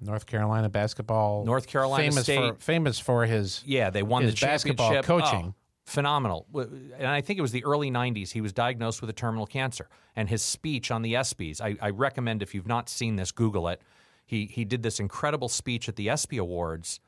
[0.00, 2.36] North Carolina basketball, North Carolina famous State.
[2.36, 5.10] for famous for his Yeah, they won the basketball championship.
[5.10, 5.46] Oh, coaching.
[5.48, 5.54] Oh,
[5.86, 6.46] phenomenal.
[6.54, 8.32] And I think it was the early 90s.
[8.32, 9.88] He was diagnosed with a terminal cancer.
[10.14, 13.68] And his speech on the ESPYs, I, I recommend if you've not seen this, Google
[13.68, 13.80] it.
[14.26, 17.00] He, he did this incredible speech at the ESPY Awards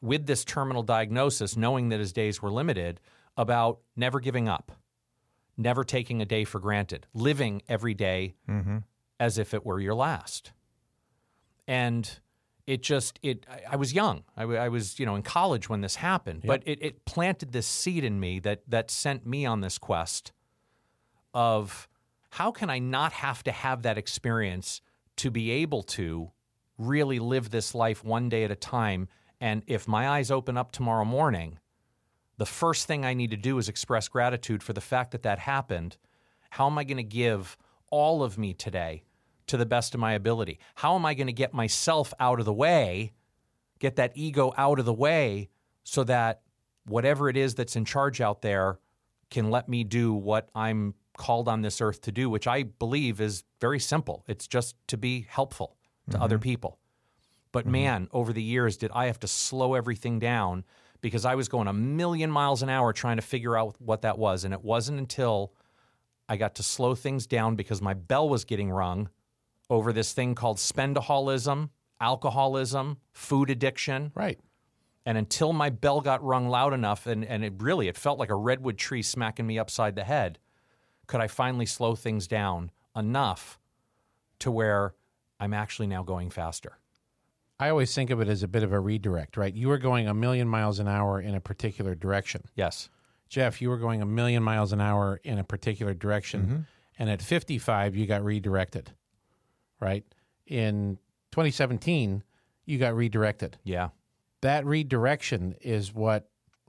[0.00, 3.00] with this terminal diagnosis, knowing that his days were limited,
[3.36, 4.72] about never giving up,
[5.56, 8.78] never taking a day for granted, living every day mm-hmm.
[9.20, 10.52] As if it were your last.
[11.66, 12.18] And
[12.68, 14.24] it just it I, I was young.
[14.36, 18.04] I was you know in college when this happened but it, it planted this seed
[18.04, 20.32] in me that that sent me on this quest
[21.32, 21.88] of
[22.30, 24.82] how can i not have to have that experience
[25.16, 26.30] to be able to
[26.76, 29.08] really live this life one day at a time.
[29.40, 31.58] And if my eyes open up tomorrow morning
[32.36, 35.38] the first thing i need to do is express gratitude for the fact that that
[35.38, 35.96] happened.
[36.50, 37.56] How am i going to give
[37.90, 39.04] all of me today
[39.48, 40.58] to the best of my ability?
[40.76, 43.12] How am I going to get myself out of the way,
[43.78, 45.48] get that ego out of the way
[45.84, 46.42] so that
[46.86, 48.78] whatever it is that's in charge out there
[49.30, 53.20] can let me do what I'm called on this earth to do, which I believe
[53.20, 54.24] is very simple.
[54.26, 55.76] It's just to be helpful
[56.10, 56.44] to other mm-hmm.
[56.44, 56.78] people.
[57.52, 57.72] But mm-hmm.
[57.72, 60.64] man, over the years, did I have to slow everything down
[61.00, 64.18] because I was going a million miles an hour trying to figure out what that
[64.18, 64.44] was.
[64.44, 65.52] And it wasn't until
[66.28, 69.08] I got to slow things down because my bell was getting rung
[69.70, 74.12] over this thing called spendaholism, alcoholism, food addiction.
[74.14, 74.38] right.
[75.06, 78.28] And until my bell got rung loud enough, and, and it really it felt like
[78.28, 80.38] a redwood tree smacking me upside the head,
[81.06, 83.58] could I finally slow things down enough
[84.40, 84.94] to where
[85.40, 86.78] I'm actually now going faster.
[87.60, 89.52] I always think of it as a bit of a redirect, right?
[89.52, 92.42] You were going a million miles an hour in a particular direction.
[92.54, 92.88] Yes.
[93.28, 96.56] Jeff, you were going a million miles an hour in a particular direction, mm-hmm.
[96.98, 98.92] and at 55, you got redirected,
[99.80, 100.04] right?
[100.46, 100.98] In
[101.32, 102.22] 2017,
[102.64, 103.56] you got redirected.
[103.64, 103.88] Yeah.
[104.40, 106.28] That redirection is what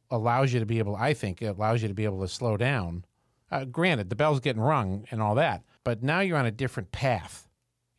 [0.09, 2.57] allows you to be able, I think, it allows you to be able to slow
[2.57, 3.05] down.
[3.51, 6.91] Uh, granted, the bell's getting rung and all that, but now you're on a different
[6.91, 7.47] path.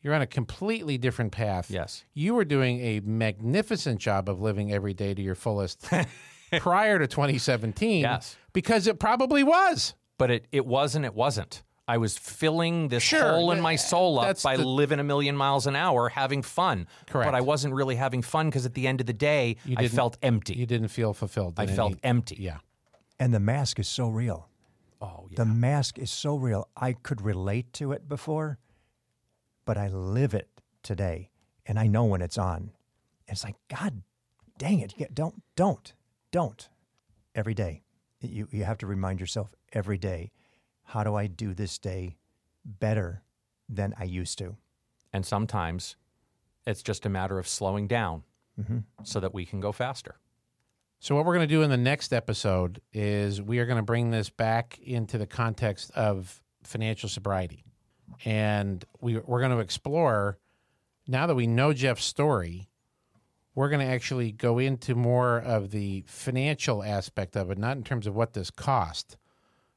[0.01, 1.69] You're on a completely different path.
[1.69, 2.03] Yes.
[2.13, 5.87] You were doing a magnificent job of living every day to your fullest
[6.59, 8.01] prior to 2017.
[8.01, 8.35] Yes.
[8.51, 9.93] Because it probably was.
[10.17, 11.61] But it, it was and it wasn't.
[11.87, 15.35] I was filling this Sure, hole in my soul up by the- living a million
[15.35, 16.87] miles an hour, having fun.
[17.07, 17.27] Correct.
[17.27, 20.17] But I wasn't really having fun because at the end of the day, I felt
[20.21, 20.53] empty.
[20.55, 21.55] You didn't feel fulfilled.
[21.57, 22.37] I in felt any- empty.
[22.39, 22.57] Yeah.
[23.19, 24.47] And the mask is so real.
[25.01, 25.37] Oh, yeah.
[25.37, 26.69] The mask is so real.
[26.77, 28.59] I could relate to it before,
[29.65, 30.47] but I live it
[30.83, 31.29] today,
[31.65, 32.71] and I know when it's on.
[33.27, 34.03] It's like God,
[34.57, 34.93] dang it!
[34.97, 35.93] Yeah, Don't, don't,
[36.31, 36.69] don't.
[37.33, 37.83] Every day,
[38.21, 40.31] you you have to remind yourself every day.
[40.91, 42.17] How do I do this day
[42.65, 43.23] better
[43.69, 44.57] than I used to?
[45.13, 45.95] And sometimes
[46.67, 48.23] it's just a matter of slowing down
[48.59, 48.79] mm-hmm.
[49.03, 50.15] so that we can go faster.
[50.99, 53.83] So, what we're going to do in the next episode is we are going to
[53.83, 57.63] bring this back into the context of financial sobriety.
[58.25, 60.39] And we, we're going to explore,
[61.07, 62.67] now that we know Jeff's story,
[63.55, 67.83] we're going to actually go into more of the financial aspect of it, not in
[67.83, 69.15] terms of what this cost,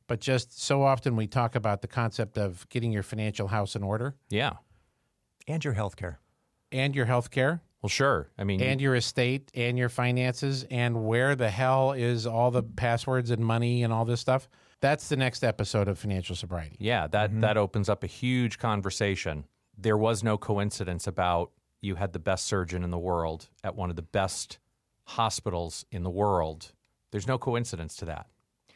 [0.07, 3.83] but just so often we talk about the concept of getting your financial house in
[3.83, 4.55] order Yeah.
[5.47, 6.21] And your health care.
[6.73, 8.31] and your health care Well, sure.
[8.39, 12.63] I mean, and your estate and your finances and where the hell is all the
[12.63, 14.49] passwords and money and all this stuff.
[14.81, 16.77] That's the next episode of Financial Sobriety.
[16.79, 17.41] Yeah, that mm-hmm.
[17.41, 19.47] that opens up a huge conversation.
[19.77, 23.91] There was no coincidence about you had the best surgeon in the world at one
[23.91, 24.59] of the best
[25.05, 26.73] hospitals in the world.
[27.11, 28.27] There's no coincidence to that.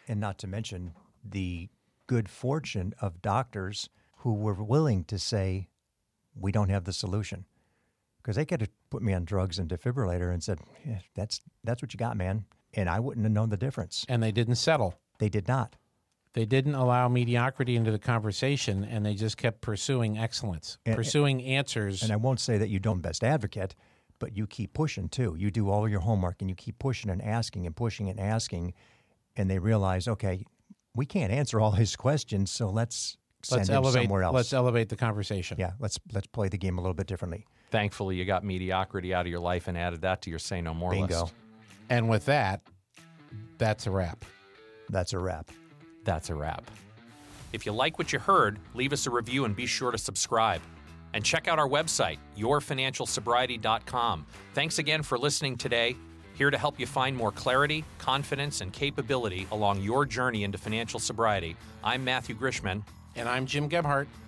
[0.07, 0.93] And not to mention
[1.25, 1.69] the
[2.07, 3.89] good fortune of doctors
[4.19, 5.69] who were willing to say,
[6.35, 7.45] we don't have the solution.
[8.23, 11.81] Because they could have put me on drugs and defibrillator and said, yeah, that's, that's
[11.81, 12.45] what you got, man.
[12.75, 14.05] And I wouldn't have known the difference.
[14.09, 14.99] And they didn't settle.
[15.19, 15.77] They did not.
[16.35, 21.43] They didn't allow mediocrity into the conversation and they just kept pursuing excellence, And- pursuing
[21.43, 22.03] answers.
[22.03, 23.75] And I won't say that you don't best advocate,
[24.19, 25.35] but you keep pushing too.
[25.39, 28.75] You do all your homework and you keep pushing and asking and pushing and asking.
[29.37, 30.45] And they realize, okay,
[30.95, 34.35] we can't answer all his questions, so let's send let's him elevate somewhere else.
[34.35, 35.57] let's elevate the conversation.
[35.59, 37.47] yeah, let's let's play the game a little bit differently.
[37.71, 40.75] Thankfully, you got mediocrity out of your life and added that to your say no
[40.75, 41.23] more Bingo.
[41.23, 41.35] list.
[41.91, 42.63] And with that,
[43.59, 44.25] that's a wrap.
[44.89, 45.51] That's a wrap.
[46.05, 46.71] That's a wrap.
[47.53, 50.61] If you like what you heard, leave us a review and be sure to subscribe.
[51.15, 54.27] And check out our website, yourfinancialsobriety.com.
[54.53, 55.97] Thanks again for listening today.
[56.39, 61.01] Here to help you find more clarity, confidence, and capability along your journey into financial
[61.01, 61.57] sobriety.
[61.83, 62.85] I'm Matthew Grishman.
[63.17, 64.07] And I'm Jim Gebhardt.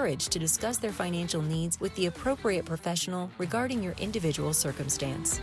[0.00, 5.40] to discuss their financial needs with the appropriate professional regarding your individual circumstance.